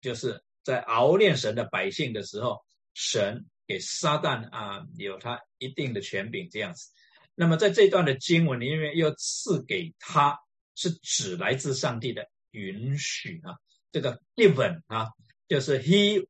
[0.00, 6.90] 就是在熬炼神的百姓的时候，神给撒旦啊有他一定的权柄这样子。
[7.34, 10.38] 那么在这段的经文里面，又赐给他
[10.74, 13.56] 是指来自上帝的允许啊，
[13.90, 15.08] 这个 given 啊，
[15.48, 16.26] 就是 he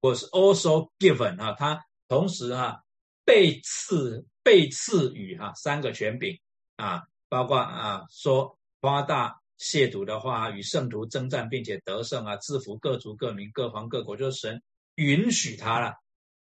[0.00, 2.78] was also given 啊，他同时啊
[3.26, 6.38] 被赐被赐予哈三个权柄
[6.76, 14.62] 啊，包括啊说夸大亵渎的话，与圣徒征战并且得胜啊，制服各族各民各方各国，就是神
[14.94, 15.94] 允许他了。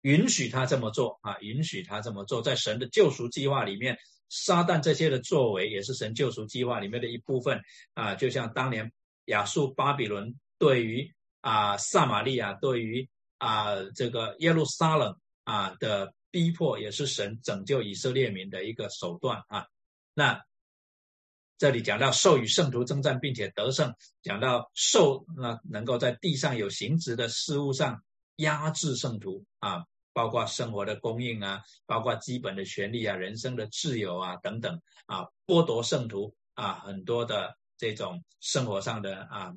[0.02, 3.96] 允许他这么做啊，允许他这么做，在神的救赎计划里面，
[4.28, 7.62] 撒旦这些的作为也是神救赎计划里面的一部分
[7.94, 8.14] 啊。
[8.14, 8.92] 就像当年
[9.26, 19.68] 亚述巴比伦对于啊撒玛利亚，对于啊这个耶路撒冷啊的逼迫，也是神拯救以色列民的一个手段啊。
[20.14, 20.42] 那
[21.58, 28.02] 这里讲到授予圣徒征战并且得胜，讲到受那能够在地上有行职的事物上
[28.38, 29.86] 压制圣徒啊。
[30.12, 39.52] 包括生活的供应啊，包括基本的权利啊，人生的自由啊等等啊，剥夺圣徒啊很多的这种生活上的啊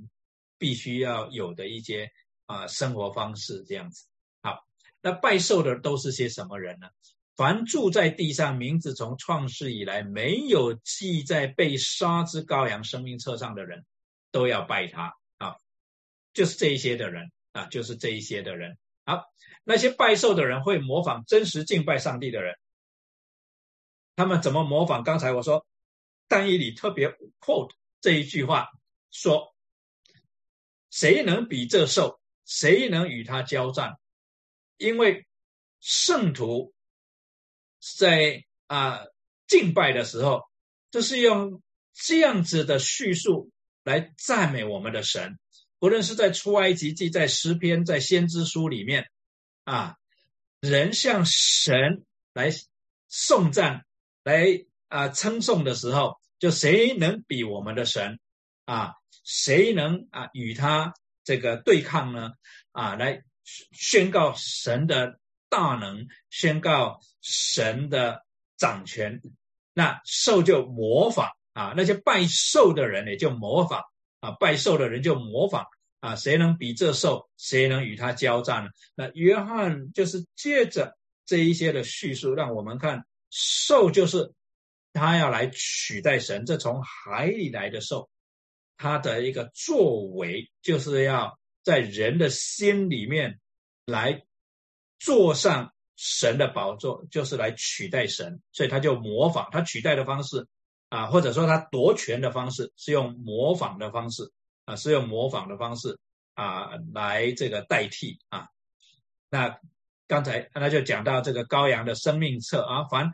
[0.57, 2.11] 必须要有的一些
[2.47, 4.07] 啊生活方式这样子。
[5.07, 6.89] 那拜寿的都是些什么人呢？
[7.37, 13.85] 凡住在地上，名字从创世以来没有记在被杀之羔羊生命册上的人，
[14.33, 15.55] 都要拜他啊，
[16.33, 18.77] 就是这一些的人啊，就是这一些的人。
[19.05, 19.23] 好，
[19.63, 22.57] 那些拜寿的人会模仿真实敬拜上帝的人，
[24.17, 25.03] 他们怎么模仿？
[25.03, 25.65] 刚才我说，
[26.27, 27.07] 但以理特别
[27.39, 28.67] quote 这一句话
[29.09, 29.55] 说
[30.91, 32.19] ：“谁能比这寿？
[32.43, 33.97] 谁能与他交战？
[34.77, 35.25] 因为
[35.79, 36.73] 圣徒
[37.97, 39.01] 在啊
[39.47, 40.41] 敬拜的时候，
[40.91, 41.61] 就是用
[41.93, 43.51] 这样子的叙述
[43.83, 45.37] 来赞美我们的神。”
[45.79, 49.11] 无论是在出埃及记、在诗篇、在先知书里面，
[49.63, 49.95] 啊，
[50.59, 52.51] 人向神来
[53.07, 53.85] 颂赞、
[54.23, 58.19] 来啊称颂的时候，就谁能比我们的神
[58.65, 58.95] 啊？
[59.23, 62.31] 谁能啊与他这个对抗呢？
[62.71, 63.21] 啊，来
[63.71, 68.25] 宣告神的大能，宣告神的
[68.57, 69.21] 掌权。
[69.73, 73.83] 那兽就模仿啊，那些拜兽的人也就模仿。
[74.19, 75.67] 啊，拜寿的人就模仿
[75.99, 78.71] 啊，谁能比这寿，谁能与他交战呢？
[78.95, 84.33] 那约翰就是借着这一些的叙述，让我们看寿就是
[84.91, 88.09] 他要来取代神，这从海里来的寿，
[88.75, 93.41] 他的一个作为就是要在人的心里面
[93.85, 94.23] 来
[94.99, 100.47] 坐上神的宝座，就是来取代神，所以他就模仿他取代的方式。
[100.89, 104.31] 啊，或者说他夺权的方式是用模仿的方式
[104.63, 105.99] 啊，是用模仿的方式
[106.33, 108.47] 啊来这个代替啊。
[109.29, 109.59] 那
[110.07, 113.11] 刚才那就讲到这个羔羊的生命册啊，凡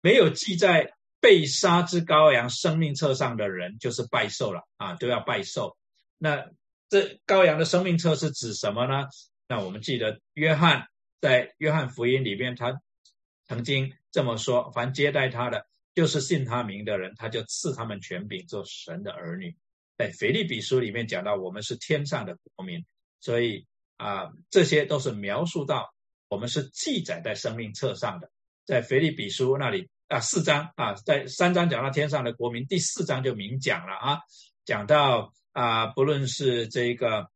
[0.00, 5.76] 没有记在被杀之羔羊生命册上的人，就是拜寿了啊，都要拜寿。
[6.18, 6.50] 那
[6.92, 9.06] 这羔羊的生命册是指什么呢？
[9.48, 10.88] 那我们记得约翰
[11.22, 12.82] 在约翰福音里边，他
[13.46, 15.66] 曾经这么说：凡接待他的。
[15.94, 19.56] 就是信他名的人，他就赐他们权柄做神的儿女。
[19.96, 22.84] 在腓利比书里面讲到，我们是天上的国民，
[23.20, 25.94] 所以啊，这些都是描述到
[26.28, 28.30] 我们是记载在生命册上的。
[28.66, 34.18] 在腓利比书那里啊，四章啊，在三章讲到天上的国民，第四章就明讲了啊，
[34.66, 37.28] 讲到啊，不论是这个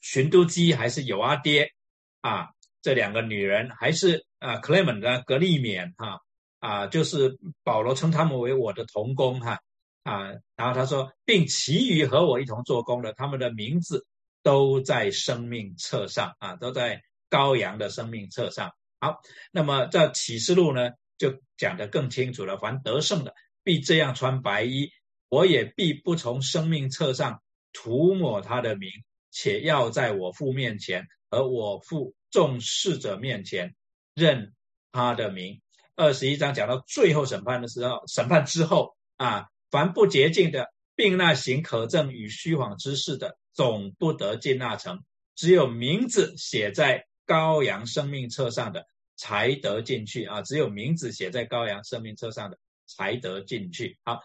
[0.00, 1.72] 寻都基还是有阿爹
[2.20, 2.48] 啊，
[2.82, 6.20] 这两个女人，还是啊克莱门的格利勉哈。
[6.62, 9.58] 啊，就是保罗称他们为我的同工哈
[10.04, 14.06] 啊，然后他说，并其余和我一同做工的，他们的名字
[14.44, 18.70] 都在生命册上啊，都在羔羊的生命册上。
[19.00, 22.56] 好，那么在启示录呢，就讲得更清楚了。
[22.56, 24.92] 凡得胜的，必这样穿白衣，
[25.28, 28.90] 我也必不从生命册上涂抹他的名，
[29.30, 33.74] 且要在我父面前和我父众侍者面前
[34.14, 34.52] 认
[34.92, 35.60] 他的名。
[35.94, 44.96] 二十一章讲到最后审判的时候，审判之后啊，凡不洁净的，并那行可证与虚谎之事的，总不得进那城；
[45.34, 50.42] 只有名字写在羔羊生命册上的，才得进去啊！
[50.42, 53.98] 只有名字写在羔羊生命册上的，才得进去。
[54.02, 54.20] 好，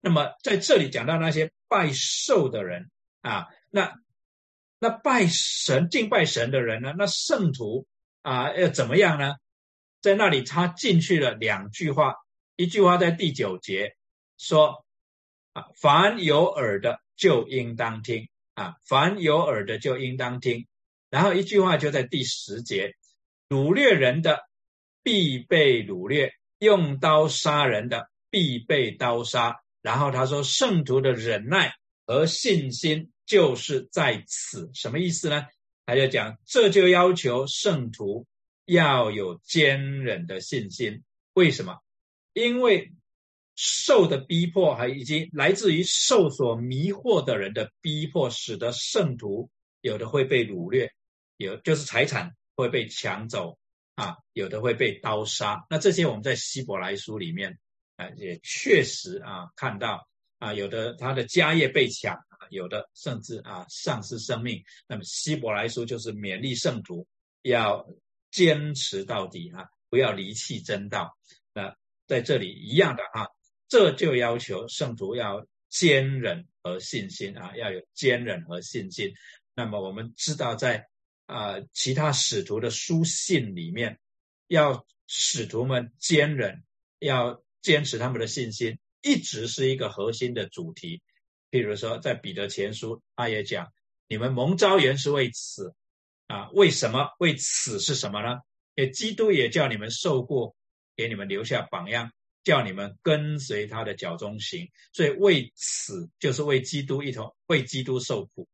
[0.00, 2.90] 那么在这里讲到那些拜寿的人
[3.20, 3.94] 啊，那
[4.78, 6.94] 那拜神敬拜神的人呢？
[6.96, 7.86] 那圣徒
[8.22, 9.34] 啊，要怎么样呢？
[10.00, 12.14] 在那里，他进去了两句话，
[12.56, 13.94] 一句话在第九节
[14.38, 14.86] 说
[15.52, 20.66] ：“啊，凡有耳的就应当听啊，凡有耳的就应当听。”
[21.10, 22.94] 然后一句话就在第十节：
[23.50, 24.40] 掳掠人的
[25.02, 29.60] 必被掳掠，用刀杀人的必被刀杀。
[29.82, 31.74] 然后他说：“圣徒的忍耐
[32.06, 35.46] 和信心就是在此。”什么意思呢？
[35.86, 38.26] 他就讲，这就要求圣徒
[38.64, 41.02] 要有坚忍的信心。
[41.32, 41.78] 为什么？
[42.32, 42.92] 因为
[43.56, 49.50] 受的逼迫，还以及来自于受所迷惑的人的逼迫，使得圣徒
[49.80, 50.92] 有的会被掳掠，
[51.36, 53.58] 有就是财产会被抢走
[53.96, 55.66] 啊，有的会被刀杀。
[55.68, 57.58] 那这些我们在希伯来书里面
[58.16, 62.16] 也确实啊看到啊，有的他的家业被抢，
[62.50, 64.62] 有的甚至啊丧失生命。
[64.86, 67.06] 那么希伯来书就是勉励圣徒
[67.42, 67.86] 要
[68.30, 71.16] 坚持到底啊，不要离弃真道。
[71.52, 71.76] 那
[72.06, 73.26] 在这里一样的啊。
[73.68, 79.14] 这就要求圣徒要坚忍和信心啊，要有坚忍和信心。
[79.54, 80.88] 那么我们知道，在
[81.26, 84.00] 啊其他使徒的书信里面，
[84.48, 86.64] 要使徒们坚忍，
[86.98, 91.02] 要坚持他们的信心，一直是一个核心的主题。
[91.50, 93.72] 譬如说，在彼得前书，他也讲：
[94.08, 95.74] 你们蒙召原是为此
[96.26, 97.08] 啊，为什么？
[97.18, 98.40] 为此是什么呢？
[98.74, 100.54] 也基督也叫你们受过，
[100.96, 102.12] 给你们留下榜样。
[102.42, 108.48] 叫你们跟随他的脚中行，所以为此就是为基督一同为基督受苦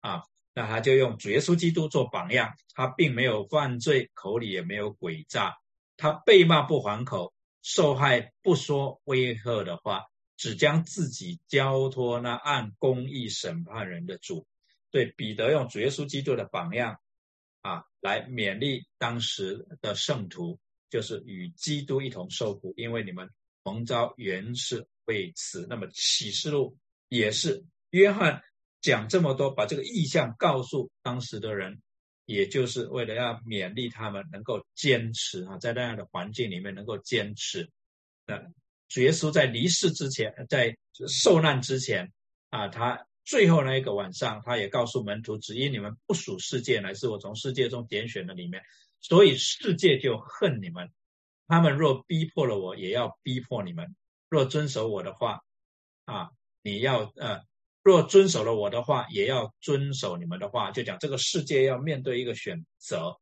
[0.00, 0.22] 啊。
[0.54, 5.56] 那他就用主耶稣基督做榜样，他并没有犯罪，口里也没有诡诈，
[5.96, 7.31] 他被骂不还口，
[7.62, 10.04] 受害不说威吓的话，
[10.36, 14.46] 只将自己交托那按公义审判人的主。
[14.90, 16.98] 对彼得用主耶稣基督的榜样
[17.62, 20.60] 啊，来勉励当时的圣徒。
[20.90, 23.30] 就是与基督一同受苦，因为你们
[23.64, 25.66] 蒙召原是为此。
[25.66, 26.76] 那么启示录
[27.08, 28.42] 也是约翰
[28.82, 31.80] 讲这么多，把这个意象告诉当时的人，
[32.24, 37.70] 也就是为了要勉励他们能够坚持啊，在那样的环境里面能够坚持。
[38.26, 38.40] 那
[38.88, 40.76] 主耶稣在离世之前，在
[41.08, 42.12] 受难之前
[42.50, 48.62] 啊，他最后那一个晚上，他也告诉门徒：只因你们不属世界，乃是我从世界中拣选的里面。
[49.00, 50.90] 所以世界就恨你们，
[51.48, 53.96] 他们若逼迫了我，也要逼迫你们。
[54.28, 55.40] 若遵守我的话，
[56.04, 56.30] 啊，
[56.62, 57.42] 你要呃，
[57.82, 60.70] 若遵守了我的话，也要遵守你们的话。
[60.70, 63.18] 就讲这个世界要面对一个选择，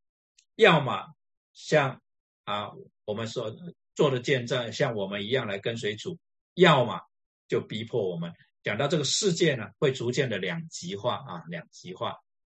[0.57, 1.07] 要么
[1.53, 2.01] 像
[2.45, 2.71] 啊
[3.05, 3.57] 我们所
[3.95, 6.13] 做的见证，像我们一样来跟随主；
[6.55, 7.01] 要么
[7.49, 8.33] 就逼迫我们。
[8.63, 12.17] 讲到这个世界呢，会逐渐的两极化啊，两极化。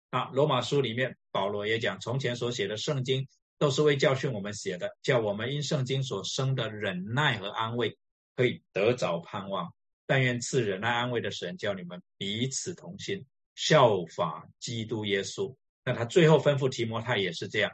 [0.10, 3.28] 啊，罗马书里面保罗也讲，从前所写的圣经
[3.60, 7.96] 都是为教训我们写的，叫我们因圣经所生的忍耐和安慰，
[8.36, 9.72] 可以得着盼望。
[10.06, 13.26] 但愿赐忍耐安慰的神，叫你们彼此同心，
[13.56, 15.56] 效法基督耶稣。
[15.84, 17.72] 那他最后吩咐提摩太也是这样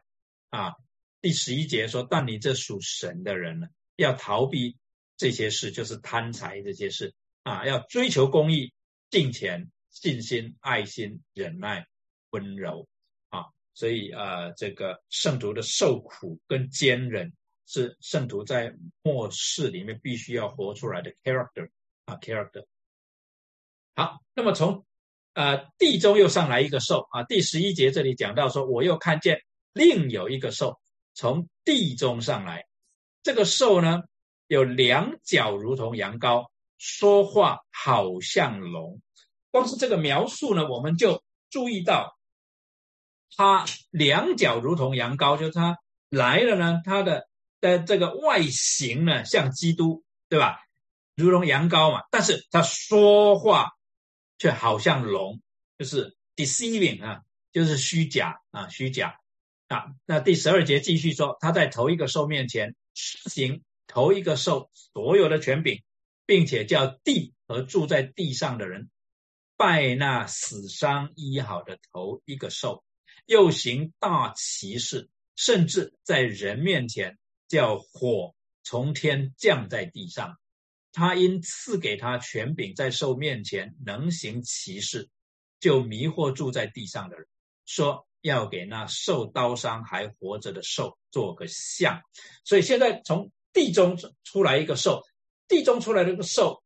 [0.49, 0.73] 啊。
[1.21, 4.78] 第十一节说，但你这属神的人呢，要逃避
[5.17, 7.13] 这些事，就是贪财这些事
[7.43, 8.73] 啊，要追求公义、
[9.09, 11.86] 敬虔、信心、爱心、忍耐。
[12.32, 12.86] 温柔
[13.30, 17.32] 啊，所以呃，这个圣徒的受苦跟坚忍
[17.65, 21.69] 是圣徒在末世里面必须要活出来的 character
[22.07, 22.65] 啊 character。
[23.95, 24.85] 好，那么从
[25.33, 29.41] 呃地中又上来一个兽啊，第十一节这里讲到说，我又看见
[29.73, 30.79] 另有一个兽
[31.13, 32.65] 从地中上来，
[33.23, 34.03] 这个兽呢
[34.47, 36.47] 有两脚如同羊羔，
[36.77, 39.01] 说话好像龙。
[39.51, 42.15] 光是这个描述呢，我们就注意到。
[43.35, 45.77] 它两脚如同羊羔，就是它
[46.09, 47.27] 来了呢，它的
[47.59, 50.59] 的这个外形呢像基督，对吧？
[51.24, 53.72] 如同羊羔嘛，但是他说话
[54.38, 55.41] 却好像龙，
[55.78, 59.20] 就是 deceiving 啊，就是虚假啊，虚假
[59.68, 59.86] 啊。
[60.05, 65.82] 那第十二节继续说，他在头一个兽面前施行头一个兽所有的权柄，
[66.26, 68.89] 并且叫地和住在地上的人
[69.55, 72.84] 拜那死伤医好的头一个兽。
[73.26, 80.38] 又行大奇事，甚至在人面前叫火从天降在地上。
[80.97, 85.07] 他因赐给他权柄，在兽面前能行其事，
[85.59, 87.27] 就迷惑住在地上的人，
[87.67, 92.01] 说要给那受刀伤还活着的兽做个像。
[92.43, 95.03] 所以现在从地中出来一个兽，
[95.47, 96.63] 地中出来的这个兽，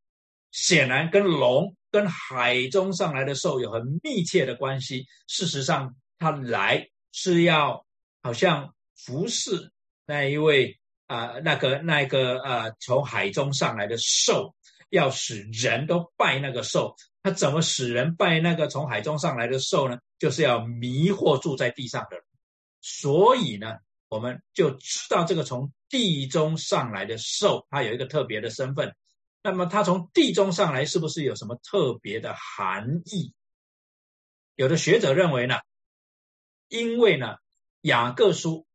[0.52, 5.06] 显然跟龙、跟海中上来的兽有很密切的关系。
[5.28, 5.94] 事实上。
[6.24, 7.84] 他来是要
[8.22, 9.72] 好像服侍
[10.06, 10.80] 那一位
[11.12, 14.56] 啊，那个那个呃，从海中上来的兽，
[14.90, 16.96] 要使人都拜那个兽。
[17.22, 19.98] 他怎么使人拜那个从海中上来的兽呢？
[20.20, 22.16] 就是要迷惑住在地上的。
[22.80, 23.76] 所以呢，
[24.08, 28.96] 我们就知道这个从地中上来的兽，它有一个特别的身份。
[29.44, 33.34] 那么它从地中上来，是不是有什么特别的含义？
[34.56, 35.56] 有的学者认为呢，
[36.70, 37.36] 因为呢，
[37.82, 38.66] 雅各书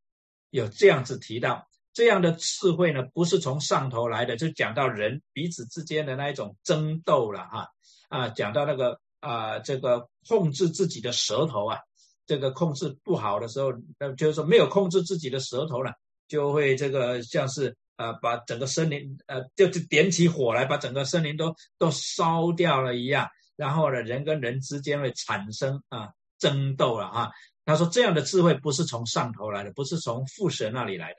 [0.50, 1.66] 有这样子提到，
[1.96, 7.68] 这样的智慧呢，不是从上头来的，就讲到人彼此之间的那一种争斗了哈
[8.10, 11.78] 啊，讲到那个啊，这个控制自己的舌头啊，
[12.26, 15.94] 这个控制不好的时候，那就是说没有控制自己的舌头了，
[16.28, 17.74] 就会这个像是。
[17.98, 23.26] 呃，把整个森林，呃，就就点起火来，把整个森林都都烧掉了一样。
[23.56, 27.30] 然后呢，人跟人之间会产生啊争斗了哈。
[27.64, 31.16] 他说这样的智慧不是从上头来的，不是从父神那里来的，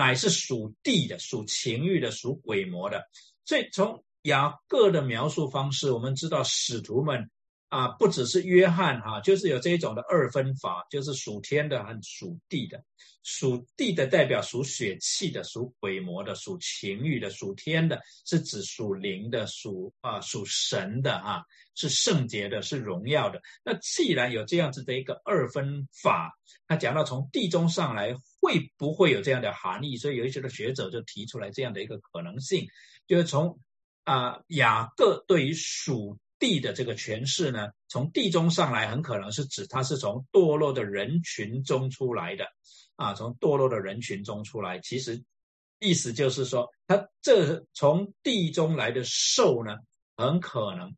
[0.00, 3.04] 乃是属地的、属情欲的、属鬼魔的。
[3.44, 7.30] 所以从雅各的描述方式，我们知道使徒们。
[7.70, 12.84] 啊，不只是约翰哈，就是有这一种的二分法，就是属天的和属地的。
[13.22, 21.44] 属地的代表属血气的、属鬼魔的、属情欲的；属天的是指属灵的、属啊属神的啊，
[21.74, 23.40] 是圣洁的、是荣耀的。
[23.62, 26.32] 那既然有这样子的一个二分法，
[26.66, 29.96] 他讲到从地中上来会不会有这样的含义？
[29.96, 32.66] 所以有一些的学者就提出来这样的一个可能性，
[33.06, 33.60] 就是从
[34.02, 36.18] 啊雅各对于属。
[36.40, 42.46] 地的这个诠释呢，从地中上来，很可能是指它是从堕落的人群中出来的，
[42.96, 44.80] 啊，从堕落的人群中出来。
[44.80, 45.22] 其实
[45.78, 49.76] 意思就是说，它这从地中来的兽呢，
[50.16, 50.96] 很可能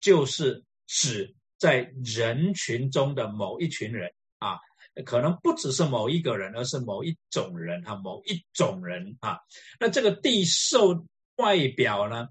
[0.00, 4.58] 就是指在人群中的某一群人啊，
[5.06, 9.38] 可能不只是某一个人，而是某一种人哈，某一种人啊。
[9.78, 12.26] 那这个地兽外表呢？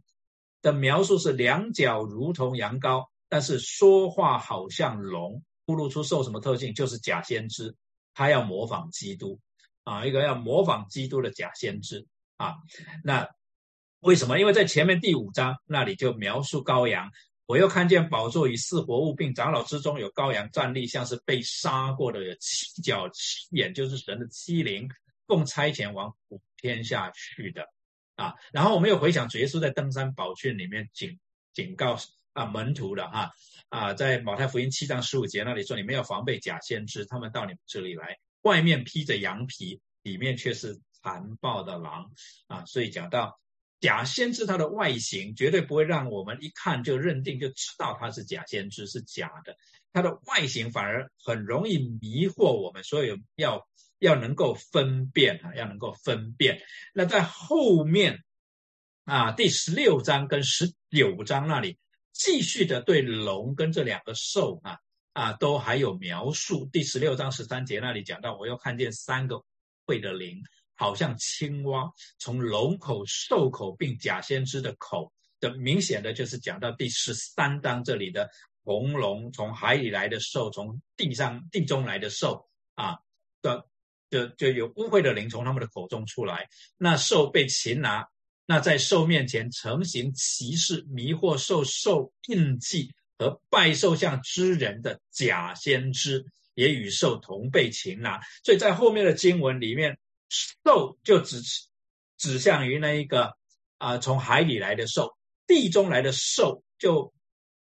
[0.61, 6.73] 的描述是两脚如同羊羔，但是说话好像龙，透露出受什么特性？
[6.73, 7.75] 就是假先知，
[8.13, 9.39] 他要模仿基督
[9.83, 12.05] 啊，一个要模仿基督的假先知
[12.37, 12.55] 啊。
[13.03, 13.29] 那
[14.01, 14.39] 为什么？
[14.39, 17.11] 因为在前面第五章那里就描述羔羊，
[17.45, 24.89] 我又看见宝座与四活物，并长老之中有羔羊站立，像是被杀过的，有七角七眼，就是神的七灵，
[25.25, 27.65] 共差遣往普天下去的。
[28.19, 31.17] 啊，然后我们又回想主耶稣在登山宝训里面警
[31.53, 31.97] 警告
[32.33, 33.31] 啊门徒的哈
[33.69, 42.11] 啊，在马太福音七章十五节那里说，你们要防备假先知，他们到你们这里来，外面披着羊皮，里面却是残暴的狼
[42.47, 42.65] 啊。
[42.65, 43.39] 所以讲到
[43.79, 49.55] 假先知，他的外形绝对不会让我们一看就认定就知道他是假先知是假的，
[49.93, 53.65] 他的外形反而很容易迷惑我们，所以要。
[53.99, 56.61] 要能够分辨啊，要能够分辨。
[56.93, 58.23] 那在后面
[59.03, 61.77] 啊，第十六章跟十九章那里，
[62.13, 64.77] 继续的对龙跟这两个兽啊
[65.13, 66.69] 啊，都还有描述。
[66.71, 69.43] 第十六章十三节那里讲到，我又看见三个
[69.85, 70.41] 会的灵，
[70.75, 78.29] 好像青蛙从龙口、兽口并假先知的口的，明显的就是讲到第十三章这里的
[78.63, 82.99] 红龙，从海里来的兽，从地上地中来的兽啊
[83.41, 83.68] 的。
[84.09, 86.47] 就就有污秽的灵从他们的口中出来，
[86.77, 88.07] 那兽被擒拿，
[88.45, 98.19] 那在兽面前成行歧视、迷惑兽兽印记和拜兽像之人的假先知，也与兽同被擒拿。
[98.43, 99.99] 所以在后面的经文里面，
[100.63, 101.41] 兽就指
[102.17, 103.35] 指向于那一个
[103.77, 107.13] 啊，从海里来的兽，地中来的兽就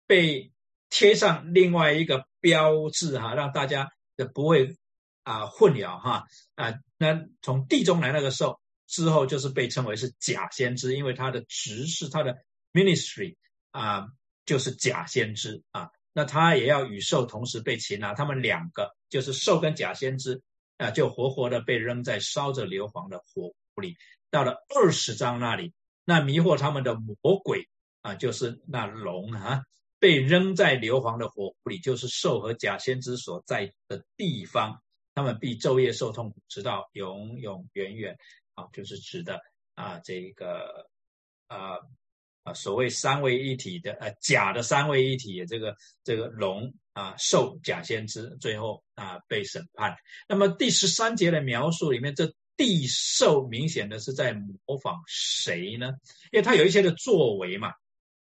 [0.06, 0.52] 被
[0.90, 4.76] 贴上另外一个标志哈，让大家的不会。
[5.24, 6.74] 啊，混淆哈啊！
[6.98, 12.36] 那从地中来那个兽之后，就是被称为是假先知，因为他的职事，他的
[12.74, 13.38] ministry
[13.72, 14.08] 啊，
[14.46, 15.90] 就是假先知啊。
[16.14, 20.42] 那他也要与兽同时被擒拿，他们两个就是兽跟假先知
[20.78, 23.96] 啊，就活活的被扔在烧着硫磺的火湖里。
[24.30, 25.74] 到了二十章那里，
[26.06, 27.68] 那迷惑他们的魔鬼
[28.02, 29.64] 啊，就是那龙啊，
[30.00, 34.82] 被扔在硫磺的火湖里，就是兽和假先知所在的地方。
[35.14, 38.18] 他们必昼夜受痛苦，直到永永远远。
[38.56, 39.42] 啊，就是指的
[39.74, 40.88] 啊，这个
[41.48, 41.80] 啊
[42.44, 49.96] 啊，所谓三位一体的呃假的三位一体，这个这个龙啊兽假先知，最后啊被审判。
[50.28, 55.94] 那么第十三节的描述里面，这地兽明显的是在模仿谁呢？
[56.32, 57.74] 因为他有一些的作为嘛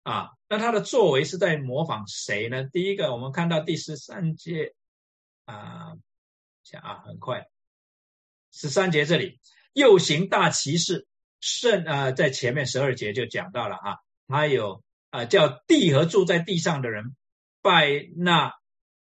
[0.03, 2.65] 啊，那他的作为是在模仿谁呢？
[2.65, 4.75] 第一个，我们看到第十三节
[5.45, 5.93] 啊。
[6.71, 7.47] 讲啊，很快，
[8.51, 9.39] 十三节这里
[9.73, 11.07] 又行大骑士
[11.39, 13.97] 圣啊，在前面十二节就讲到了啊，
[14.27, 17.15] 他有啊叫地和住在地上的人
[17.61, 18.51] 拜那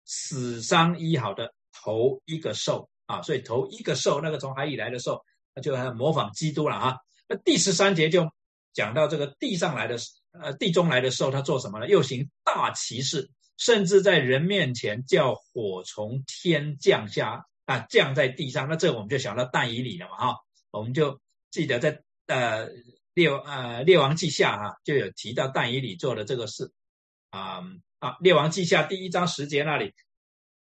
[0.04, 6.96] 死伤医好的头一个兽啊，所以头一个兽，那个从海里来的兽，那就模仿基督了啊。
[7.28, 8.30] 那第十三节就
[8.72, 9.96] 讲到这个地上来的
[10.32, 11.88] 呃地中来的兽，他做什么呢？
[11.88, 18.68] 又行大奇事，甚至在人面前叫火从天降下啊，降在地上。
[18.68, 20.37] 那这我们就想到但以理了嘛哈，
[20.70, 21.20] 我们就
[21.51, 22.68] 记得在呃
[23.14, 26.73] 列呃列王记下哈就有提到但以理做的这个事
[27.31, 27.62] 啊。
[27.99, 29.95] 啊，列王记下第一章十节那里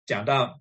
[0.06, 0.60] 讲到，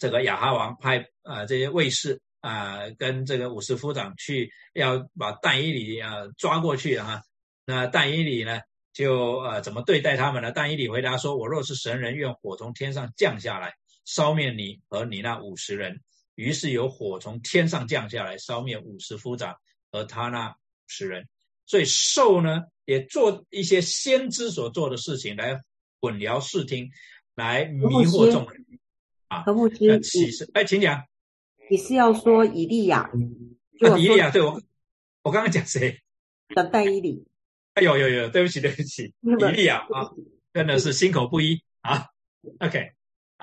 [0.00, 7.22] 这个亚哈王派啊这些卫士啊跟这个五十夫长去要把但以理啊抓过去啊。
[7.64, 8.60] 那但以理呢
[8.92, 10.52] 就呃怎么对待他们呢？
[10.52, 16.00] 但以理回答说：“我若是神人，愿火从天上降下来，烧灭你和你那五十人。”
[16.36, 19.56] 于是有火从天上降下来，烧灭五十夫长
[19.90, 20.54] 和他那五
[20.86, 21.28] 十人。
[21.66, 25.62] 所以兽呢也做一些先知所做的事情来。
[26.00, 26.90] 混淆视听，
[27.34, 28.62] 来迷惑众人
[29.28, 29.40] 啊！
[29.44, 30.50] 何不知启示？
[30.52, 31.02] 哎，请讲。
[31.70, 33.10] 你是要说以利亚？
[33.80, 34.60] 以利亚，对我，
[35.22, 36.02] 我刚刚讲谁？
[36.54, 37.26] 的但以理。
[37.72, 40.12] 哎呦呦呦，对不起对不起，以利亚啊，
[40.52, 42.08] 真的是心口不一啊。
[42.58, 42.92] OK，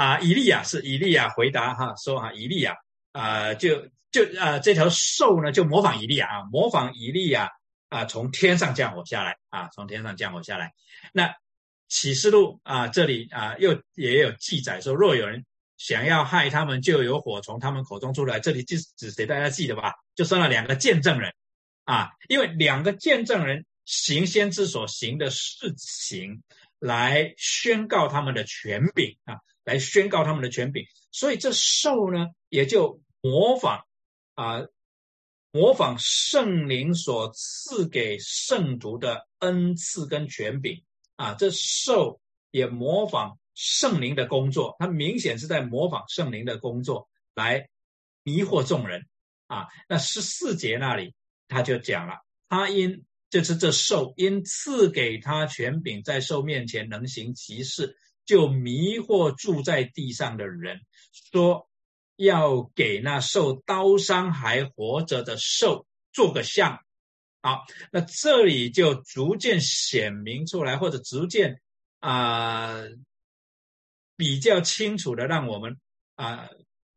[0.02, 2.76] 啊，以利亚是以利亚回答哈，说哈，以利亚
[3.12, 7.50] 啊，就就啊，这条兽呢，就模仿以利亚啊，模仿以利亚
[7.90, 10.74] 啊，从天上降火下来啊，从天上降火下来，
[11.14, 11.34] 那。
[11.94, 15.46] 启示录啊，这里啊又也有记载说，若有人
[15.78, 18.40] 想要害他们，就有火从他们口中出来。
[18.40, 19.26] 这里就指谁？
[19.26, 19.96] 大家记得吧？
[20.16, 21.34] 就说了两个见证人
[21.84, 26.42] 啊，因为两个见证人行先知所行的事情，
[26.80, 30.86] 来宣告他们的权柄啊，来宣告他们的权柄。
[31.12, 33.86] 所以这兽呢，也就模仿
[34.36, 34.62] 啊，
[35.52, 40.84] 模仿圣灵所赐给圣徒的恩赐跟权柄。
[41.16, 47.70] 啊，这兽也模仿圣灵的工作，它明显是在模仿圣灵的工作来
[48.24, 49.06] 迷惑众人。
[49.48, 51.14] 啊，那十四节那里
[51.48, 57.98] 他就讲了，他因就是这兽因赐给他权柄，在兽面前能行其事，
[58.32, 60.80] 就迷惑住在地上的人，
[61.34, 61.68] 说
[62.16, 66.80] 要给那受刀伤还活着的兽做个像。
[67.42, 71.60] 好，那这里就逐渐显明出来，或者逐渐
[72.00, 72.84] 啊
[74.16, 75.78] 比较清楚的让我们
[76.16, 76.48] 啊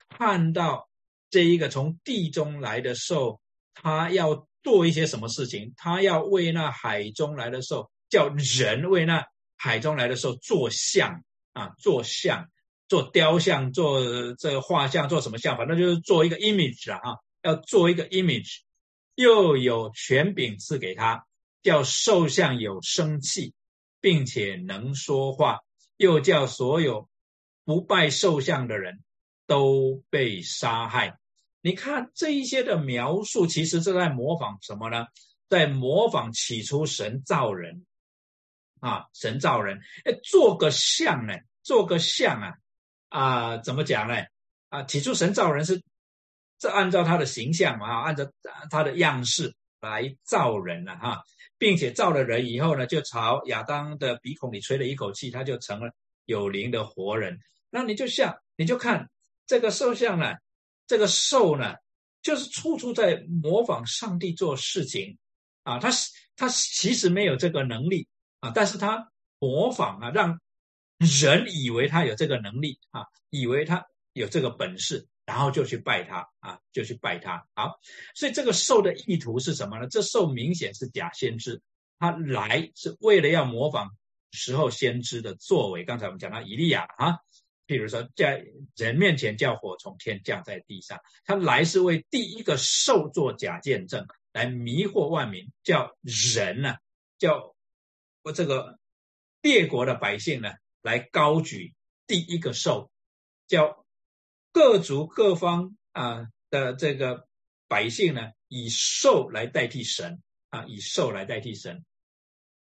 [0.08, 0.88] 看到
[1.30, 3.40] 这一个从地中来的兽，
[3.74, 5.74] 他要做一些什么事情？
[5.76, 9.26] 他要为那海中来的兽，叫人为那
[9.56, 12.48] 海中来的时候做像啊，做像，
[12.88, 15.56] 做雕像，做这个画像，做什么像？
[15.56, 17.00] 反正就是做一个 image 啊，
[17.42, 18.60] 要做一个 image。
[19.16, 21.24] 又有权柄赐给他，
[21.62, 23.54] 叫兽像有生气，
[24.00, 25.60] 并且能说话，
[25.96, 27.08] 又叫所有
[27.64, 29.04] 不拜兽像的人
[29.46, 31.16] 都被杀害。
[31.60, 35.06] 你看这一些的描述，其实是在模仿什么呢？
[35.48, 37.86] 在模仿起初神造人
[38.84, 42.54] 啊，神造人，哎，做个像呢，做个像啊，
[43.08, 44.14] 啊，怎么讲呢？
[44.68, 45.82] 啊，起初神造人是。
[46.56, 48.24] 这按照他的形象嘛，按照
[48.70, 51.22] 他的样式来造人了哈，
[51.58, 55.92] 并且造了人以后呢，就朝亚当的鼻孔里吹了一口气，他就成了
[56.24, 57.38] 有灵的活人。
[57.68, 59.10] 那你就像，你就看
[59.46, 60.36] 这个兽像呢，
[60.86, 61.74] 这个兽呢，
[62.22, 65.18] 就是处处在模仿上帝做事情
[65.64, 65.78] 啊。
[65.80, 68.08] 他是他其实没有这个能力
[68.46, 70.40] 啊，但是他模仿啊，让
[70.98, 75.06] 人以为他有这个能力啊，以为他有这个本事。
[75.26, 77.46] 然后就去拜他啊，就去拜他。
[77.54, 77.80] 好，
[78.14, 79.88] 所以这个兽的意图是什么呢？
[79.88, 81.62] 这兽明显是假先知，
[81.98, 83.88] 他来是为了要模仿
[84.32, 85.82] 时候先知的作为。
[85.82, 87.16] 刚才我们讲到以利亚啊，
[87.66, 88.44] 譬如说在
[88.76, 96.76] 人面前叫火从天降在地上，他来是为第一个兽做假见证，来迷惑万民，叫人呢，
[97.18, 97.53] 叫
[98.24, 98.80] 我这个
[99.40, 100.50] 列国的百姓呢，
[100.82, 101.72] 来高举
[102.08, 102.90] 第一个兽，
[103.46, 103.84] 叫。
[104.56, 107.26] 各族各方啊的这个
[107.66, 111.84] 百姓呢，以兽来代替神啊，以兽来代替神。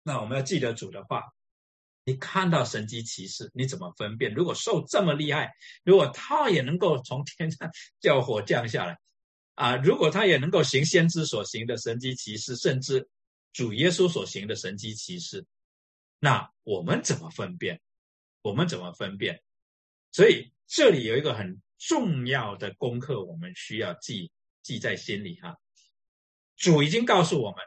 [0.01, 1.24] 那我们要记得主的话，
[2.06, 4.34] 你看到神机骑士，你怎么分辨？
[4.34, 5.51] 如果兽这么厉害，
[5.84, 8.97] 如果他也能够从天上 叫火降下来
[9.56, 13.10] 啊，如果他也能够行先知所行的神机骑士，甚至
[13.54, 15.45] 主耶稣所行的神机骑士，
[16.20, 17.80] 那我们怎么分辨？
[18.41, 19.41] 我们怎么分辨？
[20.12, 21.62] 所以这里有一个很。
[21.86, 24.32] 重要的功课，我们需要记
[24.62, 25.58] 记在心里哈。
[26.56, 27.58] 主已经告诉我们，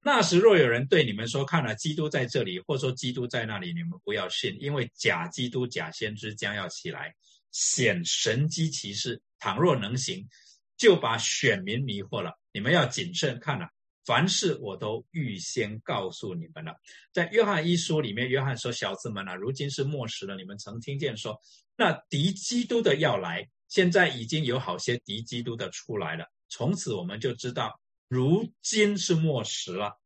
[0.00, 7.14] 那时若有人对你们说：“看了，基督在这里，或说基督在那里”，你们不要信，因为假基督、假先知将要起来，
[7.52, 9.22] 显神机骑士。
[9.38, 10.28] 倘若能行，
[10.76, 12.40] 就把选民迷惑了。
[12.52, 13.68] 你们要谨慎看了，
[14.10, 16.74] 凡事我都预先告诉你们了。
[17.12, 20.34] 在约翰一书里面，约翰说：“小子们啊，如今是末时了。
[20.34, 21.40] 你们曾听见说，
[21.76, 26.24] 那敌基督的要来，现在已经有好些敌基督的出来了。
[26.48, 27.80] 从此我们就知道。”
[28.10, 29.96] 如今是末时了，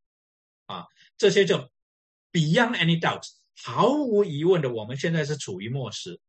[0.66, 0.84] 啊，
[1.16, 1.56] 这些就
[2.30, 3.22] beyond any doubt，
[3.62, 6.20] 毫无疑问的，我们现在是处于末时，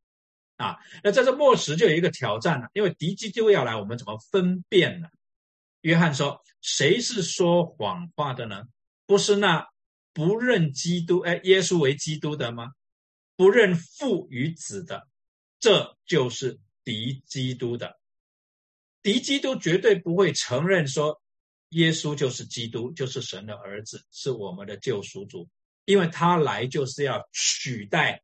[0.56, 5.10] 啊，那在这末时就有一个挑战了，因为敌基督要来，我们怎么分辨呢？
[5.86, 8.64] 约翰说：“谁是说谎话的呢？
[9.06, 9.68] 不是那
[10.14, 12.72] 不认基督，哎，耶稣为基督的吗？
[13.36, 15.08] 不认父与子的，
[15.60, 18.00] 这就是敌基督的。
[19.04, 21.22] 敌基督绝对不会承认说。”
[21.70, 25.50] 耶稣就是基督，就是神的儿子，是我们的救赎主，
[25.84, 28.24] 因为他来就是要取代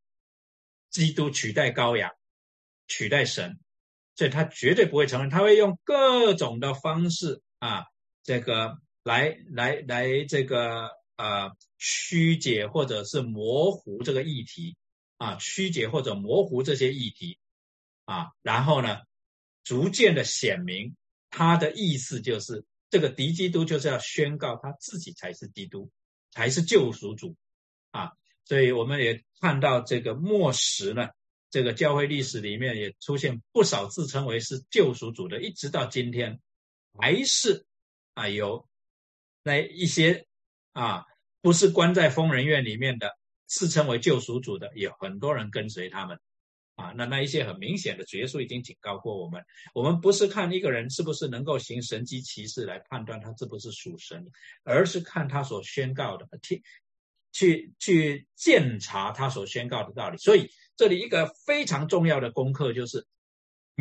[0.90, 2.10] 基督，取代羔羊，
[2.88, 3.60] 取代神，
[4.16, 7.86] 所以他绝对不会承认，他会用各种的方式啊，
[8.24, 14.76] 这个来来来这个呃曲解或者是模糊这个议题
[15.18, 17.40] 啊，曲解或者模糊这些议题
[18.04, 18.98] 啊，然后呢，
[19.64, 20.98] 逐渐的显明
[21.30, 22.66] 他的意思就是。
[22.94, 25.90] 这个敌基督就是要宣告他自己才是基督，
[26.30, 27.38] 才是救赎主
[27.92, 28.12] 啊！
[28.44, 31.08] 所以我们也看到这个末时呢，
[31.50, 36.42] 这个教会历史里面也出现不少自称为是救赎主的，一直到今天
[37.00, 37.66] 还是
[38.14, 38.68] 啊有
[39.44, 40.26] 那一些
[40.74, 41.06] 啊
[41.42, 43.18] 不是关在疯人院里面的
[43.48, 46.20] 自称为救赎主的，有很多人跟随他们。
[46.76, 49.44] 啊，那那一些很明显的耶稣已经警告过我们，
[49.76, 54.26] 我们不是看一个人是不是能够行神迹奇事来判断他是不是属神，
[54.64, 56.64] 而是看他所宣告的，去
[57.34, 60.18] 去去鉴察他所宣告的道理。
[60.18, 63.06] 所以这里一个非常重要的功课就是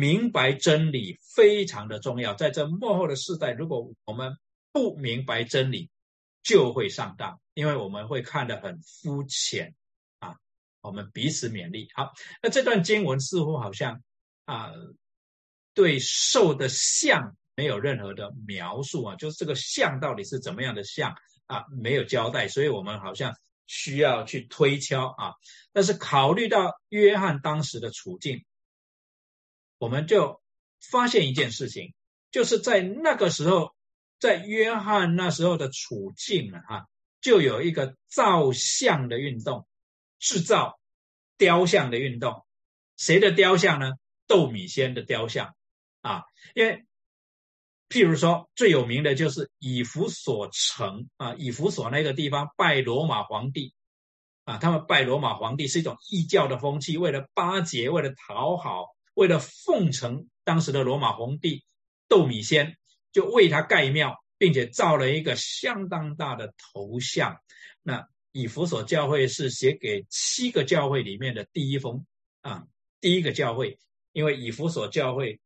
[0.01, 2.33] 明白真理非常的重要。
[2.33, 4.35] 在这幕后的世代，如果我们
[4.71, 5.91] 不明白真理，
[6.41, 9.75] 就会上当，因为我们会看得很肤浅
[10.17, 10.37] 啊。
[10.81, 11.87] 我们彼此勉励。
[11.93, 14.01] 好，那这段经文似乎好像
[14.45, 14.71] 啊，
[15.75, 23.35] 对兽的像没有任何的描述啊，就是这个像到底是怎么样的像啊，没有交代，所以我们好像
[23.67, 25.33] 需要去推敲啊。
[25.71, 28.43] 但是考虑到约翰当时的处境，
[29.81, 30.39] 我们就
[30.91, 31.95] 发现一件事情，
[32.29, 33.73] 就是在那个时候，
[34.19, 36.85] 在约翰那时候的处境呢，哈，
[37.19, 39.65] 就有一个造像的运动。
[40.19, 40.79] 制造
[41.35, 42.45] 雕像的运动，
[42.95, 43.93] 谁的雕像呢？
[44.27, 45.55] 豆米仙的雕像
[46.01, 46.85] 啊，因为
[47.89, 53.73] 譬如说最有名的就是以弗所城啊，以弗所那个地方拜罗马皇帝
[54.43, 58.85] 啊，他们拜罗马皇帝是一种异教的风气，为了巴结，为了讨好，
[59.21, 61.63] 为了奉承当时的罗马皇帝
[62.07, 62.75] 窦米先，
[63.11, 67.37] 就为他盖庙，并且造了一个相当大的头像，
[67.83, 68.07] 那。
[68.33, 72.05] 以弗所教会是写给七个教会里面的第一封
[72.39, 72.63] 啊，
[73.01, 73.77] 第一个教会，
[74.13, 75.41] 因为以弗所教会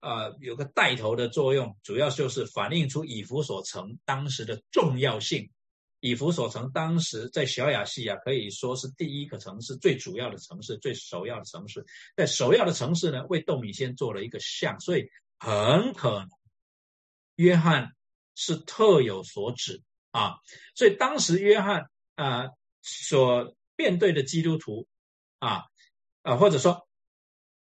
[0.00, 5.50] 啊有个带头的作用，主要就是反映出以弗所城当时的重要性。
[6.00, 11.84] 以弗所城当时在小亚细亚可以说是第一个城市，最主要的城市，最首要的城市。
[12.16, 16.28] 在首要的城市呢，为窦米先做了一个像，所以很可能
[17.36, 17.92] 约翰
[18.34, 20.36] 是特有所指啊。
[20.74, 21.90] 所以当时约翰。
[22.16, 22.48] 啊，
[22.80, 24.88] 所面对的基督徒，
[25.38, 25.64] 啊
[26.22, 26.88] 啊，或者说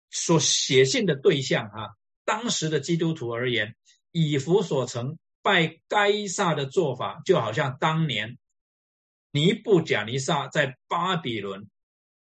[0.10, 1.90] 所写信的对象啊，
[2.24, 3.76] 当时的基督徒而言，
[4.14, 8.40] 以弗所成拜该撒的做法，就好像当年
[9.32, 11.70] 尼布贾尼撒在巴比伦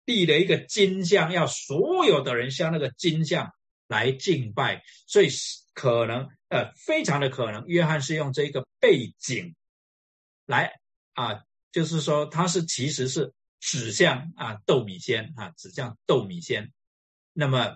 [0.05, 3.51] 立了一个金像，要所有的人向那个金像
[3.89, 5.27] 来敬拜，所以
[5.73, 9.53] 可能呃，非常的可能，约翰是用这个背景
[10.45, 10.71] 来
[11.13, 11.43] 啊。
[11.71, 16.71] 就是说，他是其实是指向啊豆米仙啊，指向豆米仙。
[17.33, 17.75] 那么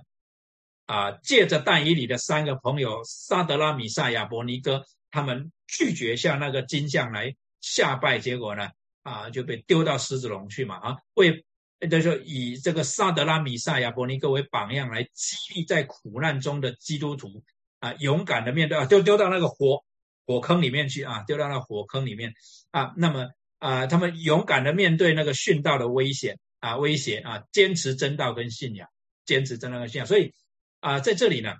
[0.86, 4.84] 啊，借着但以里的三个朋友沙德拉米萨亚伯尼哥，
[5.14, 8.70] 他们拒绝向那个金像来下拜，结果呢
[9.04, 10.98] 啊就被丢到狮子笼去嘛啊。
[11.14, 11.46] 为
[11.90, 17.44] 就是说以这个萨德拉米萨亚伯尼哥为榜样，来激励在苦难中的基督徒
[17.80, 19.84] 啊，勇敢的面对啊，丢丢到那个火
[20.26, 22.34] 火坑里面去啊，丢到那火坑里面
[22.72, 23.30] 啊，那么。
[23.60, 28.90] 啊，他们勇敢的面对那个殉道的危险啊，威胁啊，坚持真道跟信仰，
[29.26, 30.06] 坚持真道跟信仰。
[30.06, 30.34] 所以
[30.82, 31.56] 啊，在这里呢，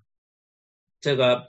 [1.00, 1.48] 这个，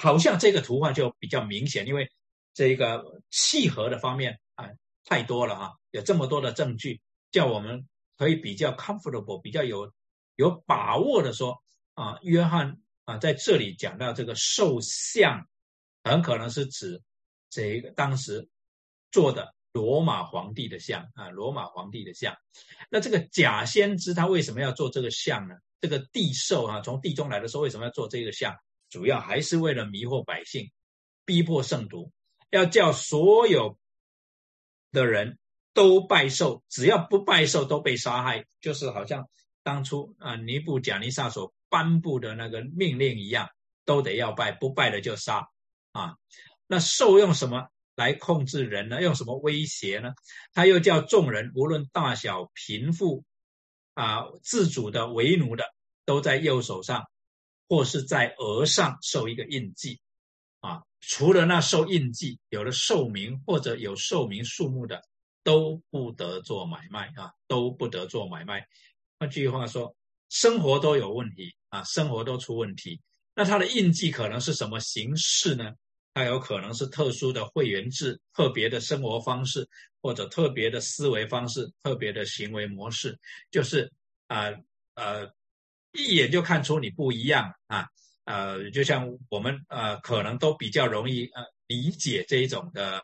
[0.00, 2.08] 好像这个图画就比较明显，因为
[2.54, 4.70] 这个契合的方面啊
[5.04, 7.00] 太多了哈，有这么多的证据，
[7.32, 9.92] 叫我们可以比较 comfortable，比较有
[10.36, 11.60] 有把握的说
[11.94, 15.48] 啊，约翰啊在这里讲到这个兽像，
[16.04, 17.02] 很可能是指
[17.50, 18.48] 这个当时
[19.10, 22.36] 做的罗马皇帝的像啊，罗马皇帝的像。
[22.88, 25.56] 那这个假先知他为什么要做这个像呢？
[25.80, 28.56] 这个地兽啊，从地中来的时候为什么要做这个像？
[28.88, 30.70] 主要还是为了迷惑百姓，
[31.24, 32.10] 逼迫圣徒，
[32.50, 33.78] 要叫所有
[34.92, 35.38] 的人
[35.74, 39.28] 都拜寿，只要不拜寿都被杀害，就是好像
[39.62, 43.50] 当初啊尼布贾尼撒所颁布的那个命令一样，
[43.84, 45.48] 都得要拜，不拜的就杀
[45.92, 46.16] 啊。
[46.66, 49.02] 那兽用什么来控制人呢？
[49.02, 50.14] 用什么威胁呢？
[50.52, 53.24] 他又叫众人无论大小贫富
[53.94, 55.64] 啊，自主的为奴的，
[56.06, 57.04] 都在右手上。
[57.68, 60.00] 或是在额上受一个印记，
[60.60, 65.02] 啊，除了那受印记、有了寿名或者有寿名数目的，
[65.44, 68.66] 都不得做买卖啊，都不得做买卖。
[69.18, 69.94] 换句话说，
[70.30, 73.02] 生活都有问题啊，生活都出问题。
[73.34, 75.74] 那他的印记可能是什么形式呢？
[76.14, 79.68] 它有可能是特殊的会员制、特别的生活方式，
[80.00, 83.18] 或者特别的思维方式、特别的行为模式，
[83.50, 83.92] 就是
[84.26, 84.46] 啊
[84.94, 85.30] 呃。
[85.98, 87.86] 一眼就看出你不一样啊，
[88.24, 93.02] 呃，就像我们呃，可能都比较容易呃理解这一种的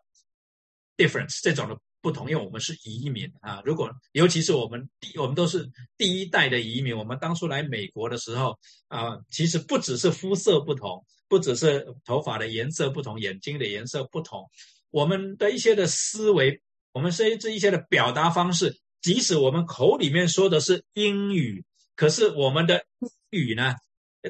[0.97, 3.61] difference，这种的不同，因为我们是移民啊。
[3.64, 14.49] 如果尤其是我们第我们都是第一代的移民，我们当初来美国的时候啊，其实不只是肤色不同，不只是头发的颜色不同，眼睛的颜色不同，
[14.90, 16.61] 我们的一些的思维，
[16.92, 21.64] 我们甚至一些的表达方式，即使我们口里面说的是英语。
[21.97, 22.84] 可是我们的
[23.30, 23.74] 英语呢，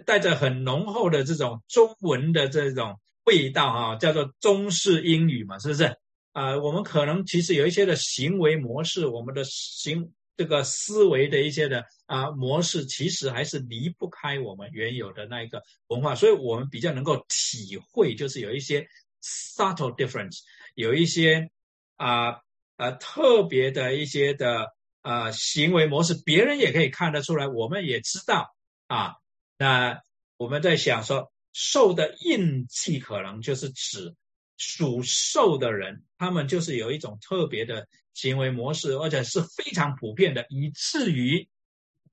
[0.05, 5.97] 带着很浓厚的这种中文的这种味道啊，叫做中式英语嘛，是不是？
[6.33, 18.87] 啊，我们可能其实有一些的行为模式，我们的行这个思维的一些的啊模式，其实还是离不开我们原有的那一个文化，所以我们比较能够体会，就是有一些
[19.23, 20.41] subtle difference，
[20.75, 21.49] 有一些
[21.97, 22.41] 啊
[22.77, 24.74] 呃特别的一些的。
[25.05, 29.17] 啊，行为模式别人也可以看得出来，我们也知道啊。
[29.59, 30.01] 那
[30.39, 34.15] 我们在想说，兽的印记可能就是指
[34.57, 41.47] 属兽的人，他们就是有一种特别的行为模式，而且是非常普遍的，以至于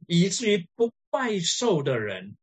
[0.06, 2.36] 以至于不拜兽的人，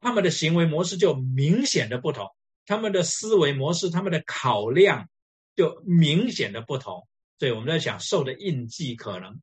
[0.00, 2.28] 他们的行为模式就明显的不同，
[2.66, 5.08] 他们的思维模式、他们的考量
[5.56, 7.08] 就明显的不同。
[7.38, 9.40] 所以我们在想，兽的印记可能。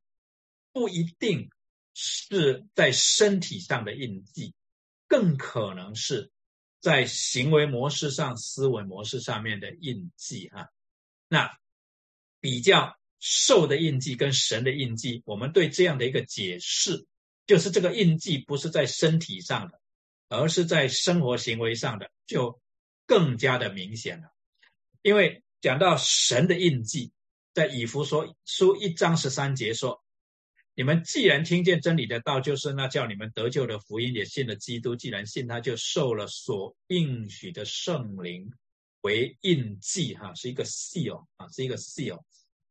[0.71, 1.49] 不一定
[1.93, 4.53] 是在身体上的印记，
[5.07, 6.31] 更可能是
[6.79, 10.69] 在行为模式上、思维模式上面的印记哈。
[11.27, 11.57] 那
[12.39, 17.07] 比较兽的印记跟神的印记，我们对这样的一个解释，
[17.47, 19.81] 就是这个印记不是在身体上的，
[20.29, 22.61] 而是在生活行为上的，就
[23.07, 24.29] 更加的明显了。
[25.01, 27.11] 因为讲到神的印记，
[27.53, 30.03] 在以弗所书一章十三节说。
[30.79, 34.95] 你们既然听见真理的道，就是那叫你们得救的福音，也信了基督。
[34.95, 38.49] 既然信他，就受了所应许的圣灵
[39.01, 42.23] 为印记，哈，是一个 seal 啊，是一个 seal。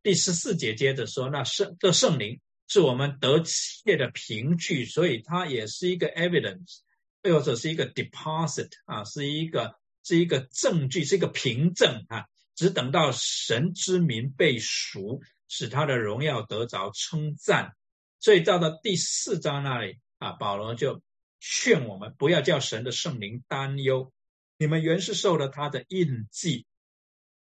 [0.02, 6.78] 第十四节接着说，那圣的圣灵是我们得切的凭据，所以它也是一个 evidence，
[7.22, 12.24] 或者是一个 deposit 啊，是一个是一个证据，是一个凭证啊。
[12.54, 17.74] 只等到神之名被赎，使他的荣耀得着称赞。
[18.20, 21.00] 所以到了第四章那里啊，保罗就
[21.38, 24.12] 劝我们不要叫神的圣灵担忧。
[24.56, 26.66] 你们原是受了他的印记，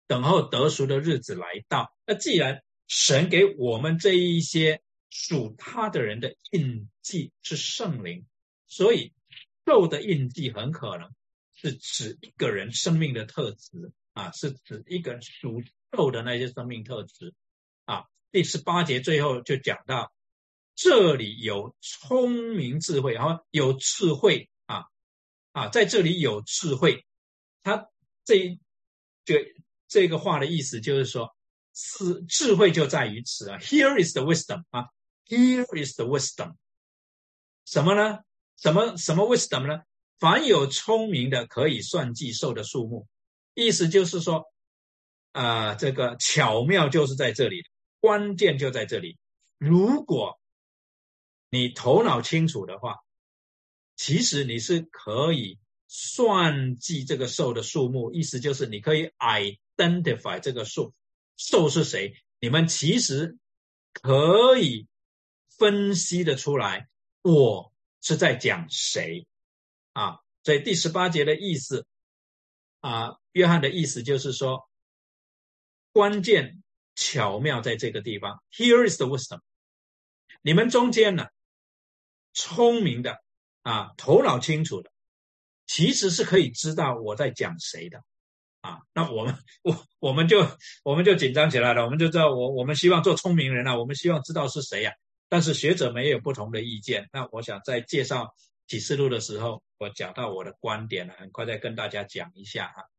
[0.08, 1.94] 等候得赎的日子来到。
[2.06, 8.26] 那既然神给我们这一些属他的人的印记是圣灵，
[8.66, 9.12] 所以
[9.66, 11.14] 受的印记很可能
[11.54, 15.62] 是指一个人生命的特质啊，是指一个属
[15.92, 17.34] 受的那些生命特质
[17.84, 18.06] 啊。
[18.32, 20.14] 第十八节最后就讲到。
[20.76, 24.86] 这里有聪明智慧，然后有智慧啊
[25.52, 27.06] 啊，在这里有智慧。
[27.62, 27.90] 他
[28.26, 28.60] 这一
[29.24, 29.54] 这
[29.88, 31.36] 这个话的意思就是说，
[31.74, 33.58] 智智慧就在于此啊。
[33.60, 34.90] Here is the wisdom 啊
[35.28, 36.56] ，Here is the wisdom。
[37.66, 38.20] 什么呢？
[38.58, 39.84] 什么什么 wisdom 呢？
[40.20, 43.08] 凡有聪明的，可以算计兽的数目。
[43.54, 44.52] 意思就是说，
[45.32, 47.64] 啊，这个巧妙就是在这里，
[48.00, 49.18] 关键就在这里。
[49.58, 50.40] 如果
[51.54, 53.04] 你头脑清楚的话，
[53.96, 60.96] 其实你是可以算计这个兽的数目，意思就是你可以 identify 这个兽
[61.38, 63.38] 兽是谁，你们其实
[63.92, 64.88] 可以
[65.60, 66.90] 分析的出来，
[67.22, 69.28] 我是在讲谁
[69.92, 70.22] 啊？
[70.44, 71.86] 所以第十八节的意思
[72.80, 74.68] 啊，约翰的意思就是说，
[75.92, 76.64] 关键
[76.96, 78.44] 巧妙在这个地方。
[78.52, 79.42] Here is the wisdom。
[80.42, 81.28] 你们中间呢，
[82.34, 83.20] 聪明的
[83.62, 84.92] 啊，头脑清楚的，
[85.68, 88.04] 其实是可以知道我在讲谁的
[88.62, 88.80] 啊。
[88.94, 90.46] 那我们我我们就
[90.84, 94.94] 我们就紧张起来了，我们就知道我我们希望做聪明人啊，我们希望知道是谁呀。
[95.30, 97.10] 但是学者们也有不同的意见。
[97.12, 98.36] 那我想在介绍
[98.68, 102.90] 启示录的时候，我讲到我的观点了，很快再跟大家讲一下哈。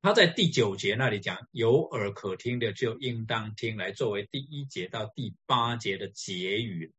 [0.00, 6.92] 他在第九节那里讲，有耳可听的就应当听，来作为第一节到第八节的结语。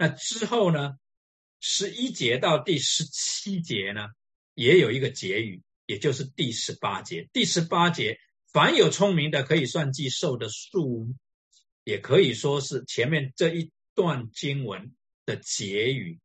[0.00, 0.94] 那之后呢，
[1.60, 4.08] 十一节到第十七节呢，
[4.54, 7.28] 也有一个结语，也就是第十八节。
[7.34, 8.18] 第十八节，
[8.50, 11.14] 凡有聪明的，可以算计兽的数。
[11.84, 14.94] 也可以说是前面这一段经文
[15.26, 16.18] 的结语。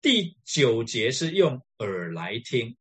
[0.00, 2.76] 第九节是用耳来听，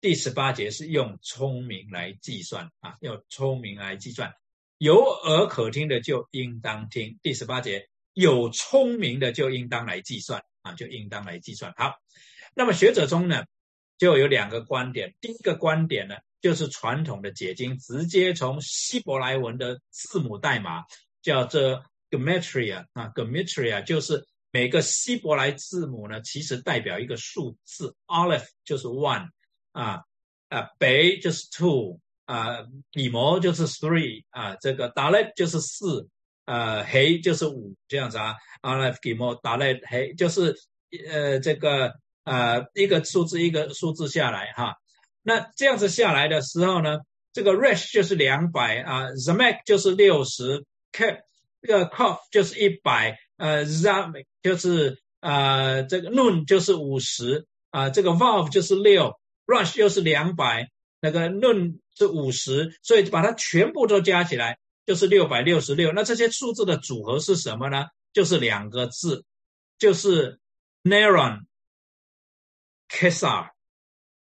[0.00, 4.32] 第十八节是用聪明来计算啊，用聪明来计算。
[4.78, 7.18] 有耳可听的就应当听。
[7.20, 11.72] 第十八节有聪明的就应当来计算啊，就应当来计算。
[11.76, 11.94] 好，
[12.54, 13.44] 那么学者中呢，
[13.98, 15.14] 就有两个观点。
[15.20, 20.84] 第一个观点呢，就是传统的解经，直接从希伯来文的字母代码。
[21.22, 27.94] 叫做 gematria 啊，gematria 就是每个希伯来字母呢，其实代表一个数字。
[28.06, 29.28] Aleph 就是 one
[29.70, 30.02] 啊
[30.48, 36.08] 啊，，bay 就是 two 啊，底摩就是 three 啊，这个 Dalet 就是四
[36.44, 38.34] 呃，黑就是五这样子啊。
[38.62, 40.56] Aleph 底摩 Dalet 黑就是
[41.10, 44.76] 呃这个呃一个数字一个数字下来哈。
[45.22, 46.98] 那这样子下来的时候呢，
[47.32, 50.64] 这个 Resh 就是两百啊，Zamek 就是六十。
[50.92, 51.22] k
[51.62, 54.12] 这个 cough 就是一百，呃，zam
[54.42, 60.68] 就是呃这个 noon 就是五十，啊，这个 valve 就是六，rush 又是两百，
[61.00, 65.92] 那个 noon 是五十，所以把它全部都加起来就是六百六十六。
[65.92, 67.86] 那这些数字的组合是什么呢？
[68.12, 69.24] 就是两个字，
[69.78, 70.40] 就是
[70.82, 71.44] neron
[72.88, 73.50] kesar，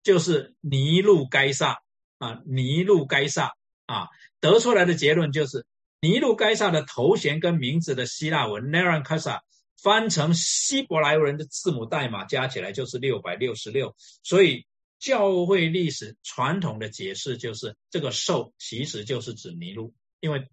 [0.03, 1.81] 就是尼禄该萨
[2.19, 3.55] 啊，尼禄该萨
[3.87, 4.09] 啊，
[4.41, 5.67] 得出来的结论就是。
[6.03, 9.41] 尼禄该萨的头衔跟名字的希腊文 Neron Kasa
[9.83, 14.65] 翻成希伯来文的字母代码加起来就是六百六十六，所以
[14.99, 20.49] 教会历史传统的解释就是这个兽其实就是指尼禄，因为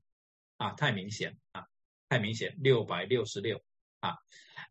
[0.57, 1.65] 啊太明显啊
[2.09, 3.61] 太明显六百六十六
[3.99, 4.15] 啊。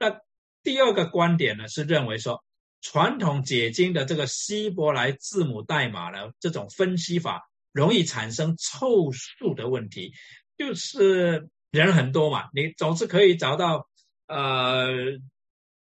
[0.00, 0.20] 那
[0.62, 2.44] 第二个观点呢是认为说
[2.80, 10.12] 传统解经的这个希伯来字母代码呢这种分析法容易产生凑数的问题。
[10.56, 13.88] 就是人很多嘛，你总是可以找到
[14.26, 14.86] 呃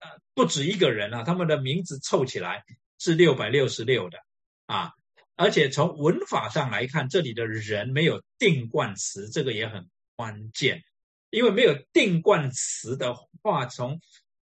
[0.00, 2.64] 呃不止一个人啊，他们的名字凑起来
[2.98, 4.18] 是六百六十六的
[4.66, 4.92] 啊，
[5.39, 10.82] 而且从文法上来看，这里的人没有定冠词，这个也很关键，
[11.30, 14.01] 因为没有定冠词的话，从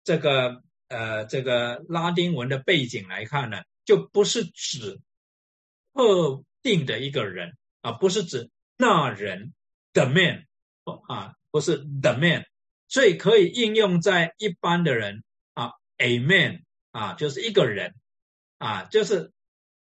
[0.04, 5.00] 这个呃这个拉丁文的背景来看呢，就不是指
[5.94, 9.54] 特定的一个人啊，不是指那人。
[9.94, 10.46] The man，
[11.10, 12.46] 啊，不是 the man，
[12.88, 15.22] 所以可以应用在一般的人
[15.54, 17.94] 啊，a man，啊，就是一个人，
[18.58, 19.34] 啊，就是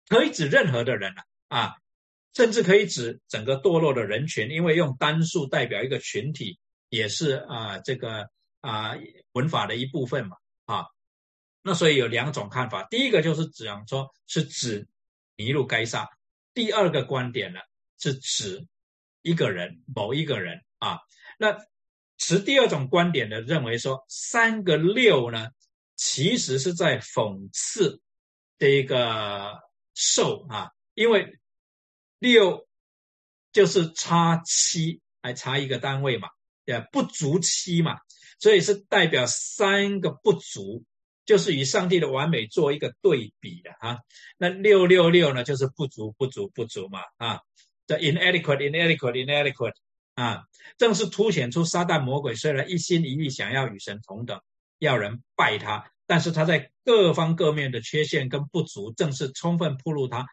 [0.08, 1.76] 可以指任何的人了，啊，
[2.34, 8.30] 甚至可以指整个堕落的人群，因为用单数代表一个群体，也是啊，这个
[8.60, 8.96] 啊
[9.34, 10.86] 文法的一部分嘛，啊，
[11.62, 14.88] 那所以有两种看法，第一个就是指说是指
[15.38, 16.10] 尼禄该撒，
[16.54, 17.60] 第二个观点呢
[18.00, 18.68] 是指。
[19.24, 20.98] 一个人，某一个人啊，
[21.38, 21.56] 那
[22.18, 25.50] 持第二种观点的认为说，三个六呢，
[25.96, 28.02] 其实是在讽刺
[28.58, 29.62] 这一个
[29.94, 31.40] 兽啊，因为
[32.20, 32.68] 六
[33.52, 36.30] 就是差七，还差一个单位嘛，
[36.66, 38.00] 对不足七嘛，
[38.40, 40.84] 所以是代表三个不足，
[41.26, 44.00] 就是与上帝的完美做一个对比的啊。
[44.38, 47.42] 那六六六呢，就是不足，不足，不足嘛啊。
[47.88, 49.74] inadequate, inadequate, inadequate
[50.14, 50.46] 啊，
[50.78, 54.42] 正是凸显出撒旦魔鬼虽然一心一意想要与神同等，
[54.80, 60.28] 要人拜他，但是他在各方各面的缺陷跟不足，正是充分暴露他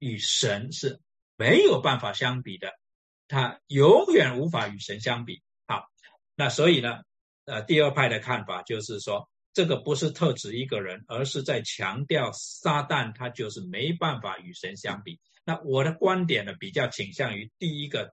[0.00, 0.98] 与神是
[1.36, 2.72] 没有办法相比的，
[3.28, 5.40] 他永远无法与神相比。
[5.68, 5.84] 好，
[6.34, 7.02] 那所以呢，
[7.44, 15.20] 呃，第二派的看法就是说，这个不是特指一个人，而是在强调撒旦他就是没办法与神相比。
[15.44, 18.12] 那我的观点呢，比较倾向于第一个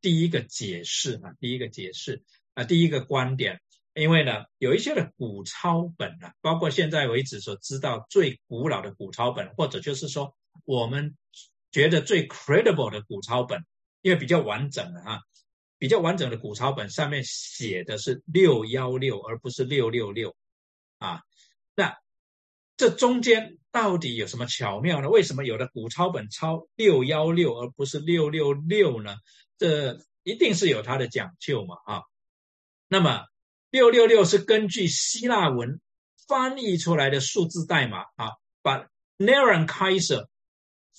[0.00, 2.22] 第一个解释啊，第一个解释
[2.54, 3.60] 啊，第一个观点。
[3.94, 10.34] 因为呢，有一些的古抄本呢，包括现在为止所知道最古老的古抄本，或者就是说
[10.64, 11.14] 我们
[11.70, 13.66] 觉得最 credible 的古抄本，
[14.00, 15.20] 因为比较完整的啊，
[15.78, 20.34] 比较完整的古抄本上面写的是六幺六，而不是六六六
[20.96, 21.20] 啊。
[21.74, 21.98] 那
[22.78, 25.10] 这中间到底有什么巧妙呢？
[25.10, 29.16] 为什么有的古抄本抄六幺六而不是六六六呢？
[29.58, 32.02] 这一定是有它的讲究嘛啊。
[32.88, 33.26] 那么。
[33.72, 35.80] 六六六是根据希腊文
[36.28, 40.26] 翻译出来的数字代码啊，把 Neron Kaiser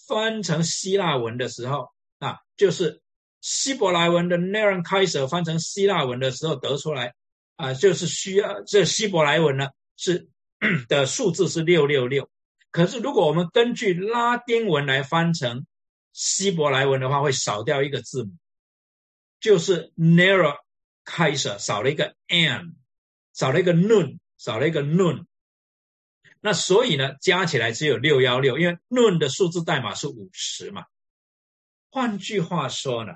[0.07, 2.99] 翻成希腊文的时候啊，就是
[3.41, 7.13] 希伯来文的 Neron Kaiser 翻成希腊文的时候得出来
[7.57, 10.27] 啊，就是需要这希伯来文呢是
[10.89, 12.27] 的数字是六六六。
[12.71, 15.67] 可是如果我们根据拉丁文来翻成
[16.11, 18.31] 希伯来文的话，会少掉一个字母，
[19.39, 20.57] 就是 Neron。
[21.05, 22.75] 开始少了一个 an，
[23.33, 25.25] 少了一个 nun，少了一个 nun，
[26.39, 30.85] 那所以呢，加起来只有六幺六，因为 nun 的数字代码是五十嘛。
[31.91, 33.13] 换句话说呢，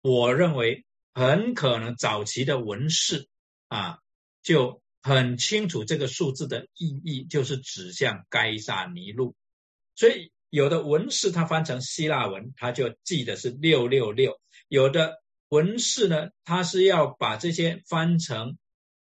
[0.00, 3.28] 我认为很可能早期的文士
[3.68, 3.98] 啊，
[4.42, 9.36] 就很清楚这个数字的意义，就是指向该萨尼路。
[9.94, 15.22] 所以有的文士他翻成希腊文，他就记得是六六六，有的。
[15.54, 18.58] 文士呢，他是要把这些翻成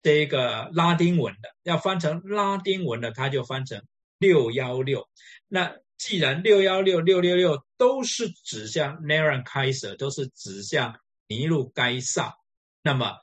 [0.03, 3.83] 这个拉丁文的，要翻成拉丁文的，他就翻成
[4.19, 5.09] 六幺六。
[5.49, 12.35] 那既然六幺六、六六六都是指向 Neron Kaiser，都是指向尼禄该萨，
[12.83, 13.17] 那么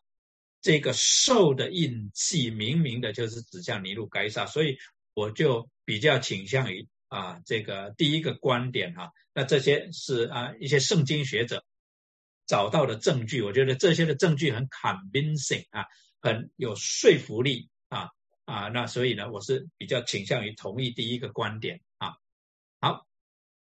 [0.60, 4.78] 这个兽的印记明明的就是指向尼禄该萨，所以
[5.14, 9.12] 我就比较倾向于啊这个第一个观点哈。
[9.36, 11.64] 那这些是啊一些圣经学者。
[12.52, 15.86] 找到的证据，我觉得这些的证据很 convincing 啊，
[16.20, 18.10] 很有说服力啊
[18.44, 22.12] 啊，那所以呢，我是比较倾向于同意第一个观点啊。
[22.82, 23.08] 好，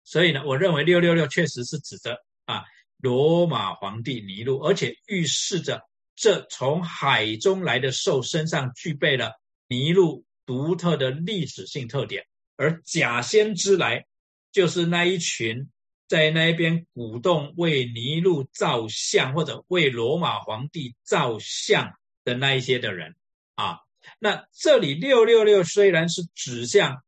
[0.04, 2.64] 所以呢，我认为六六六确实是指的啊
[2.96, 5.82] 罗马皇帝尼禄，而且预示着
[6.16, 9.32] 这从海中来的兽身上具备了
[9.68, 14.06] 尼禄独特的历史性特点，而假先知来
[14.50, 15.68] 就是那一群。
[16.12, 23.16] 在那边鼓动为尼禄造像或者为罗马皇帝造像的那一些的人
[23.54, 23.78] 啊，
[24.18, 27.02] 那这里六六六虽然是指向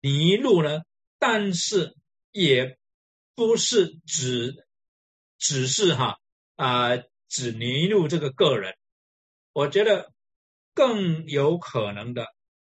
[0.00, 0.80] 尼禄呢，
[1.20, 1.94] 但是
[2.32, 2.76] 也
[3.36, 4.66] 不是指
[5.38, 6.18] 只是哈
[6.56, 6.96] 啊
[7.28, 8.74] 指尼禄这个个人，
[9.52, 10.12] 我觉得
[10.74, 12.26] 更有可能的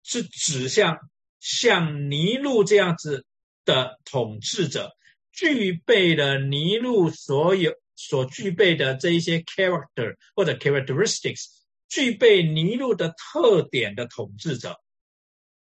[0.04, 0.98] 是指向
[1.40, 3.26] 像尼禄这样子
[3.64, 4.94] 的统治者。
[5.40, 11.46] 具备了尼禄所有所具备的这一些 character 或者 characteristics，
[11.88, 14.82] 具备尼禄的特点的统治者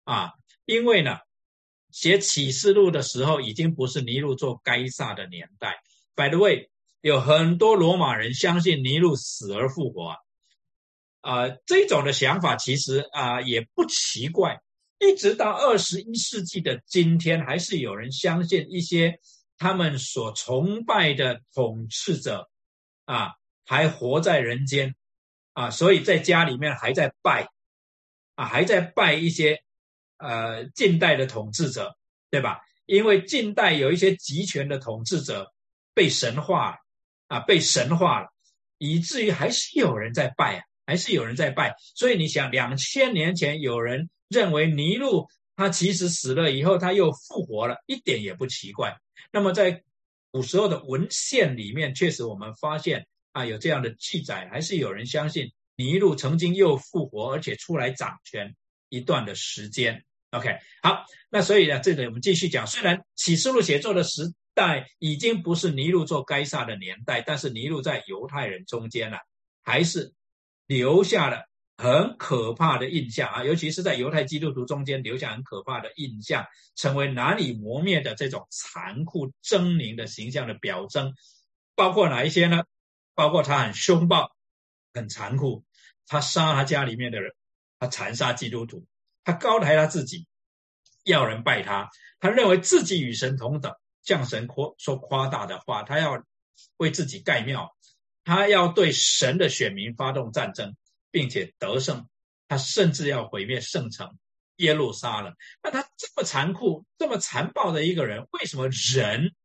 [0.03, 0.33] 啊，
[0.65, 1.17] 因为呢，
[1.89, 5.81] 写启示录的时候已经不是尼禄做该萨的年代。
[6.13, 6.69] By the way，
[7.01, 10.17] 有很多罗马人相信尼禄死而复活
[11.21, 14.61] 啊，这种的想法其实啊也不奇怪，
[14.99, 19.19] 一直到二十一世纪的今天，还是有人相信一些。
[19.57, 22.49] 他们所崇拜的统治者
[23.05, 23.33] 啊，
[23.65, 24.95] 还活在人间
[25.53, 27.49] 啊，所以在家里面还在拜
[28.35, 29.63] 啊，还在拜一些
[30.17, 31.95] 呃近代的统治者，
[32.29, 32.59] 对吧？
[32.85, 35.53] 因为近代有一些集权的统治者
[35.93, 36.77] 被神化了
[37.27, 38.27] 啊，被神化了，
[38.77, 41.75] 以至于还是有人在拜啊，还是有人在拜。
[41.95, 48.97] 所以你想，两千年前有人认为尼禄他其实死了以后他又复活了，一点也不奇怪。
[49.31, 49.83] 那么在
[50.31, 58.55] 古时候的文献里面，确实我们发现啊有这样的记载，还是有人相信尼禄曾经又复活，而且出来掌权
[58.89, 60.03] 一段的时间。
[60.31, 62.65] OK，好，那所以呢，这里我们继续讲。
[62.65, 69.17] 虽然启示录写作的时代已经不是尼禄做该萨的年代，但是尼禄在犹太人中间呢，
[69.61, 70.13] 还是
[70.65, 71.43] 留下了。
[71.75, 76.45] 很可怕的印象啊，尤其是在犹太基督徒中间留下很可怕的印象，
[76.75, 81.13] 成为难以磨灭的这种残酷狰狞的形象的表征。
[81.75, 82.63] 包括哪一些呢？
[83.15, 84.35] 包括他很凶暴、
[84.93, 85.65] 很残酷，
[86.07, 87.33] 他杀他家里面的人，
[87.79, 88.85] 他残杀基督徒，
[89.23, 90.27] 他高抬他自己，
[91.03, 91.89] 要人拜他，
[92.19, 93.73] 他认为自己与神同等，
[94.03, 96.23] 向神夸说夸大的话，他要
[96.77, 97.75] 为自己盖庙，
[98.23, 100.75] 他要对神的选民发动战争。
[101.13, 102.09] 并且得胜，
[102.47, 104.17] 他甚至要毁灭圣城
[104.55, 105.35] 耶路撒冷。
[105.61, 109.35] 那他这么残酷、这么残暴的一个人，为什么人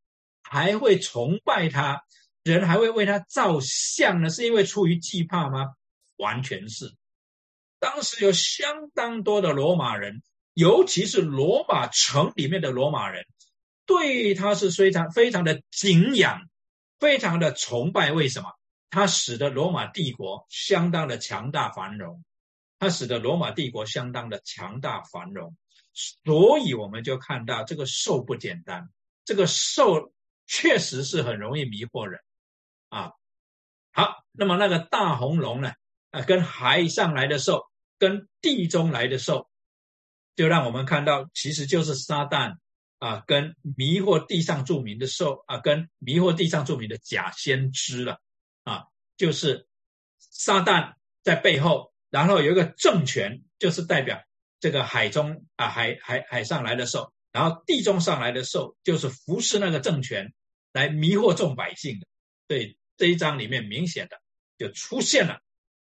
[0.42, 2.02] 还会崇拜他？
[2.42, 4.30] 人还会为他造像呢？
[4.30, 5.66] 是因为出于惧怕吗？
[6.16, 6.94] 完全是。
[7.78, 10.22] 当时有相当多的罗马人，
[10.54, 13.26] 尤其是罗马城里面的罗马人，
[13.84, 16.40] 对他是非常非常的敬仰，
[16.98, 18.12] 非常的崇拜。
[18.12, 18.57] 为什么？
[18.90, 22.24] 它使得罗马帝国相当的强大繁荣，
[22.78, 25.56] 它使得罗马帝国相当的强大繁荣。
[25.92, 28.88] 所以我们就看到这个兽不简单，
[29.24, 30.12] 这个兽
[30.46, 32.20] 确实是很容易迷惑人
[32.88, 33.12] 啊。
[33.92, 35.72] 好，那么那个大红龙呢？
[36.10, 37.66] 啊，跟海上来的兽，
[37.98, 39.50] 跟地中来的兽，
[40.36, 42.58] 就让我们看到，其实就是撒旦
[42.98, 48.20] 啊，跟迷惑地上著名的兽啊，跟迷惑地上著名的假先知了
[48.68, 48.84] 啊，
[49.16, 49.66] 就是
[50.18, 54.22] 撒旦在背后，然后有一个政权，就是代表
[54.60, 60.34] 这个海中啊海海海上来的兽，然后地中上来的兽，就是服侍那个政权
[60.72, 62.06] 来迷惑众百姓的。
[62.46, 64.20] 对这一章里面明显的
[64.58, 65.40] 就出现了。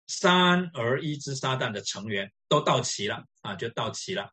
[0.06, 4.32] 三而一之撒旦的成员都到齐了啊，就到齐了。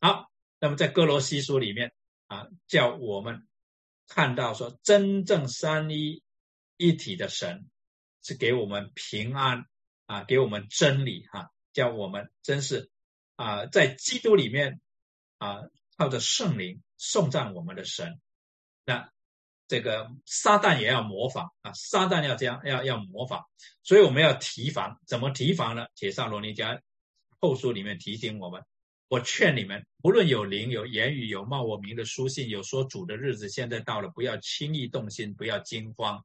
[0.00, 0.30] 好，
[0.60, 1.92] 那么在哥罗西书里面
[2.28, 3.46] 啊，叫我们
[4.06, 6.22] 看到说，真正三一
[6.76, 7.66] 一体的神
[8.22, 9.64] 是给我们平安
[10.06, 12.90] 啊，给我们真理哈，叫我们真是
[13.36, 14.80] 啊，在基督里面
[15.38, 15.62] 啊，
[15.96, 18.20] 靠着圣灵颂赞我们的神。
[18.84, 19.10] 那。
[19.70, 23.44] 这个撒旦也要模仿啊，撒旦要这样，要要模仿，
[23.82, 24.98] 所以我们要提防。
[25.06, 25.88] 怎么提防呢？
[25.94, 26.80] 铁上罗尼迦
[27.38, 28.64] 后书里面提醒我们：
[29.08, 36.24] 我劝你们，无论有灵、有言语、有冒我名的书信、有说主的日子，现在到了，不要轻易动心，不要惊慌。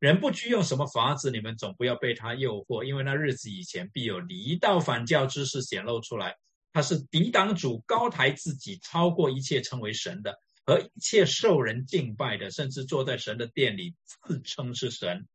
[0.00, 6.36] 人不拘用什么法子，你们总不要被他诱惑，因为那日子以前必有离道反教之事显露出来，
[6.72, 10.40] 他是抵挡主、高抬自己、超过一切称为神的。
[10.66, 15.26] 和一切受人敬拜的，甚至坐在神的殿里自称是神。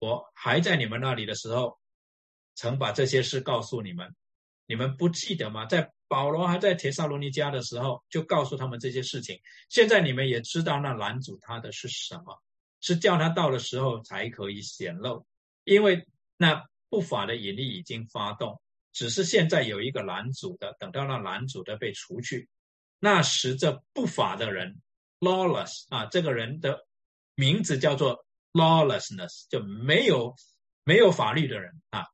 [0.00, 1.78] 我还在你们那里的时候，
[2.54, 4.16] 曾把这些事告诉你们，
[4.66, 5.66] 你们不记得吗？
[5.66, 9.38] 在保罗还在铁萨罗尼迦的时候，就告诉他们这些事情。
[9.68, 12.42] 现在你们也知道那拦阻他的是什么，
[12.80, 15.26] 是叫他到的时候才可以显露，
[15.64, 18.60] 因为那不法的引力已经发动，
[18.92, 22.48] 只是现在有一个拦阻的，等到那拦阻的被除去。
[22.98, 24.80] 那时，这不法的人
[25.20, 26.86] ，lawless 啊，这个人的
[27.34, 30.34] 名字叫做 lawlessness，就没有
[30.84, 32.06] 没有法律的人啊，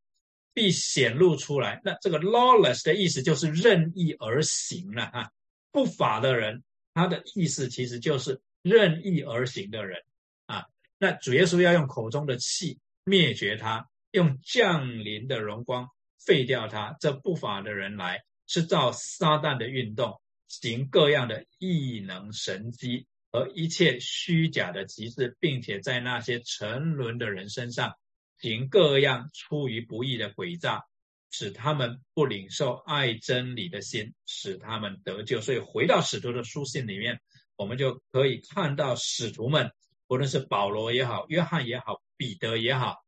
[0.52, 1.80] 必显露出来。
[1.84, 5.30] 那这个 lawless 的意思就是任意而行了啊，
[5.70, 6.64] 不法的人，
[6.94, 10.02] 他的意思其实就是任意而行的人
[10.47, 10.64] 啊。
[10.98, 15.89] 那主耶稣要用口中的气灭绝他，用降临的荣光
[16.24, 16.97] 废掉他。
[17.01, 20.20] 这不法的人来，是造撒旦的运动。
[20.48, 27.94] 行各样的异能神迹和一切虚假的极致，并且在那些沉沦的人身上
[28.39, 30.85] 行各样出于不义的诡诈，
[31.31, 35.40] 使他们不领受爱真理的心，使他们得救。
[35.40, 37.19] 所以回到使徒的书信里面，
[37.56, 39.73] 我们就可以看到使徒们，
[40.12, 43.02] 无论是保罗也好、约翰也好、彼得也好，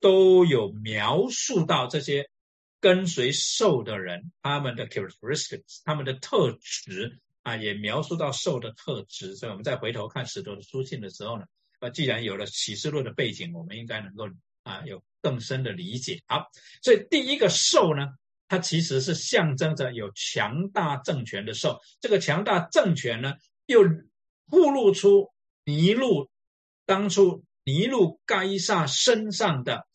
[0.00, 2.30] 都有描述到这些。
[2.80, 9.34] 跟随兽的人，他们的 characteristics，他们的特质啊，也描述到兽的特质。
[9.36, 11.46] 所以，我们再回头看使徒的书信的时候呢，
[11.80, 14.28] 那，既然有了启示录的背景，我们应该能够
[14.64, 16.22] 啊有更深的理解。
[16.26, 16.46] 好，
[16.82, 18.06] 所以第一个兽呢，
[18.48, 21.80] 它其实是象征着有强大政权的兽。
[22.02, 23.32] 这个强大政权呢，
[23.64, 23.82] 又
[24.50, 25.32] 暴露出
[25.64, 26.28] 尼禄
[26.86, 29.86] 当初尼禄该萨身上的。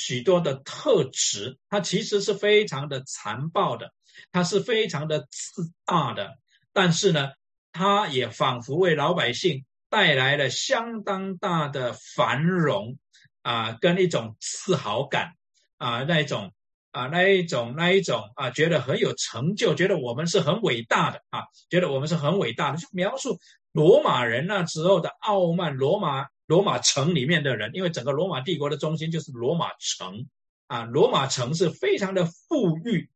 [0.00, 3.92] 许多的特质，他其实是非常的残暴的，
[4.30, 6.38] 他是非常的自大的，
[6.72, 7.30] 但是呢，
[7.72, 12.96] 他也仿佛为老百姓带来了相当大的繁荣
[13.42, 15.32] 啊，跟一种自豪感
[15.78, 16.52] 啊，那一种
[16.92, 23.40] 啊，那一种那一种啊，觉得很有成就，觉得我们是很伟大的啊，觉得我们是很伟大的，就描述
[23.78, 26.26] 罗马人那时候的傲慢，罗马。
[26.48, 30.26] 罗马城里面的人，因为整个罗马帝国的中心就是罗马城
[30.66, 33.10] 啊，罗马城是非常的富裕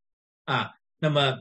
[0.45, 1.39] 啊，那么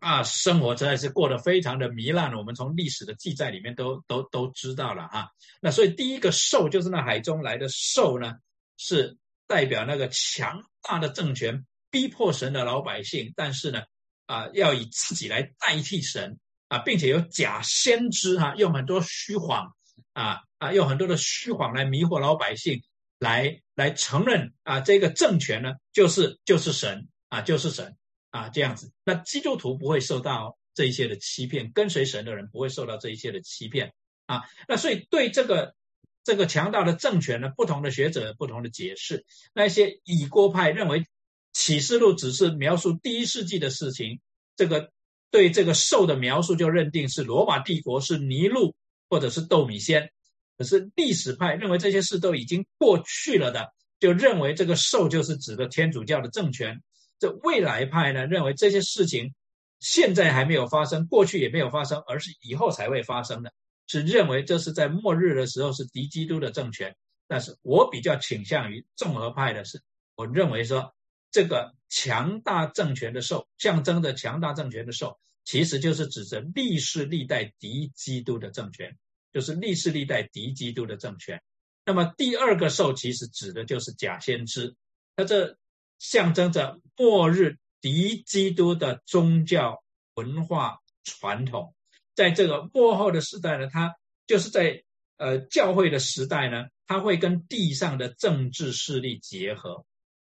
[0.00, 2.34] 啊，生活实在是过得非常的糜烂。
[2.34, 5.30] 我们从历史的记载里面都都都知道了哈。
[5.60, 8.34] 那所以第一个兽就是那海中来的兽呢，
[8.76, 9.16] 是
[9.46, 13.82] 代表那个强大的政权逼迫神的老百姓，但是呢
[14.26, 16.40] 啊，要以自己来代替神
[16.74, 19.74] 啊，并且有假先知哈，用很多虚谎
[20.12, 20.40] 啊。
[20.56, 22.82] 啊，用很多的虚谎来迷惑老百姓，
[23.18, 27.98] 来来承认啊，这个政权呢，就是就是神啊，就是神
[28.30, 33.92] 啊，这样子，那基督徒不会受到这一些的欺骗，跟随神的人不会受到这一些的欺骗
[34.24, 34.44] 啊。
[34.66, 35.74] 那所以对这个
[36.22, 39.26] 这个强大的政权呢，不同的学者不同的解释。
[39.52, 41.04] 那些以郭派认为
[41.52, 44.22] 启示录只是描述第一世纪的事情，
[44.56, 44.92] 这个
[45.34, 48.72] 对这个兽的描述就认定是罗马帝国是尼禄
[49.10, 50.12] 或者是斗米仙。
[50.56, 56.80] 可是历史派认为这些事都已经过去了的，就认为这个兽就是指的天主教的政权。
[57.18, 59.34] 这未来派呢，认为这些事情
[59.80, 63.52] 现在还没有发生，过去也没有发生，而是以后才会发生的，
[63.88, 66.94] 是认为这是在末日的时候是敌基督的政权。
[67.26, 69.82] 但是我比较倾向于综合派的是，
[70.14, 70.93] 我认为说
[71.34, 78.96] 这个强大政权的兽，象征着强大政权的兽，其实就是指着历世历代敌基督的政权。
[79.32, 81.42] 就是历世历代敌基督的政权，
[81.84, 84.76] 那么第二个兽其实指的就是假先知，
[85.16, 85.58] 它这
[85.98, 89.82] 象征着末日敌基督的宗教
[90.14, 91.74] 文化传统，
[92.14, 93.96] 在这个末后的时代呢，它
[94.28, 94.84] 就是在
[95.16, 99.84] 呃教会的时代呢，它会跟地上的政治势力结合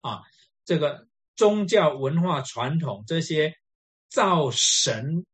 [0.00, 0.22] 啊，
[0.68, 3.54] 这个宗教文化传统这些
[4.10, 5.24] 造神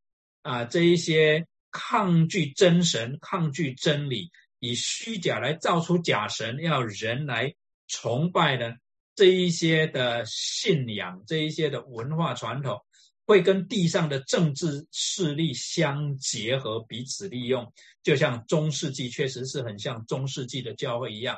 [0.41, 1.45] 啊这一些。
[1.77, 7.53] 抗拒真神，抗拒真理，以虚假来造出假神，要人来
[7.89, 8.77] 崇拜的
[9.13, 12.79] 这一些的信仰，这一些的文化传统，
[13.25, 21.37] 会跟地上的政治势力相结合，彼此利用，就像中世纪确实是很像中世纪的教会一样，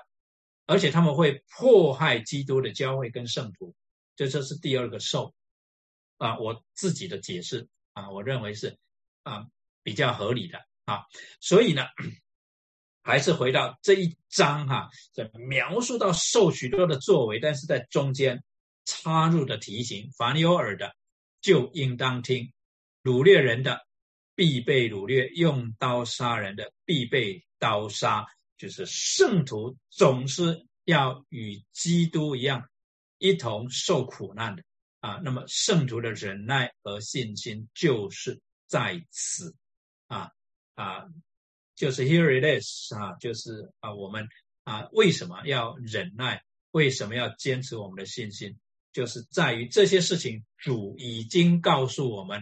[0.68, 3.74] 而且他们会迫害基督的教会跟圣徒，
[4.18, 5.34] 这这是第二个受
[6.18, 8.78] 啊，我自己的解释啊，我认为是
[9.24, 9.48] 啊。
[9.84, 11.06] 比较合理的啊，
[11.40, 11.84] 所以呢，
[13.04, 18.44] 还是回到这一章哈，这描述到受许多的作为，但是在中间
[18.84, 20.94] 插入的提醒：凡有耳的
[21.40, 22.52] 就应当听，
[23.02, 23.88] 掳掠人的
[24.36, 28.26] 必被掳掠，用刀杀人的必被刀杀。
[28.58, 32.70] 就是圣徒总是要与基督一样，
[33.18, 34.64] 一同受苦难的
[35.00, 35.20] 啊。
[35.24, 39.56] 那么圣徒的忍耐和信心就是在此。
[40.08, 40.32] 啊
[40.76, 41.06] 啊，
[41.76, 44.28] 就是 here it is 啊，就是啊，我们
[44.64, 46.44] 啊为什么要忍耐？
[46.72, 48.58] 为什么要坚持我们的信心？
[48.94, 52.42] 就是在于这些事情主已经告诉我们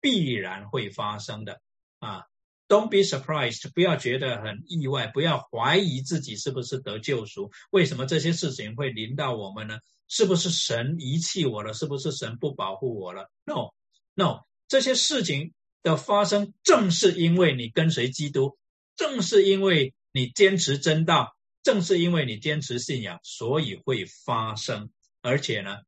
[0.00, 1.60] 必然会发生的
[1.98, 2.24] 啊。
[2.68, 7.50] Don't be surprised，不要觉得很意外，不要怀疑自己是不是得救赎。
[7.70, 9.78] 为什么这些事情会临到我们呢？
[10.12, 11.72] 是不是神遗弃我了？
[11.72, 15.54] 是不是神不保护我了？No，No，这些事情。
[15.84, 18.56] 的发生，正是因为你跟随基督，
[18.94, 25.78] 正是因为你坚持真道，正是因为你坚持信仰，所以会发生，而且呢，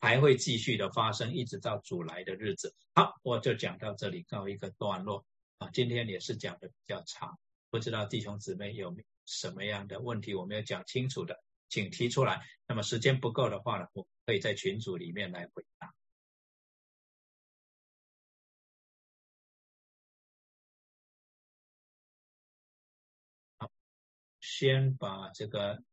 [0.00, 2.74] 还会继续的发生，一直到主来的日子。
[2.94, 5.26] 好，我就讲到这里，告一个段落
[5.58, 5.68] 啊。
[5.74, 7.38] 今天也是讲的比较长，
[7.68, 8.96] 不知道弟兄姊妹有
[9.26, 11.38] 什么样的问题，我没有讲清楚的，
[11.72, 12.42] 请提出来。
[12.66, 15.94] 那么时间不够的话呢，我可以在群组里面来回答。
[24.38, 25.82] 先把这个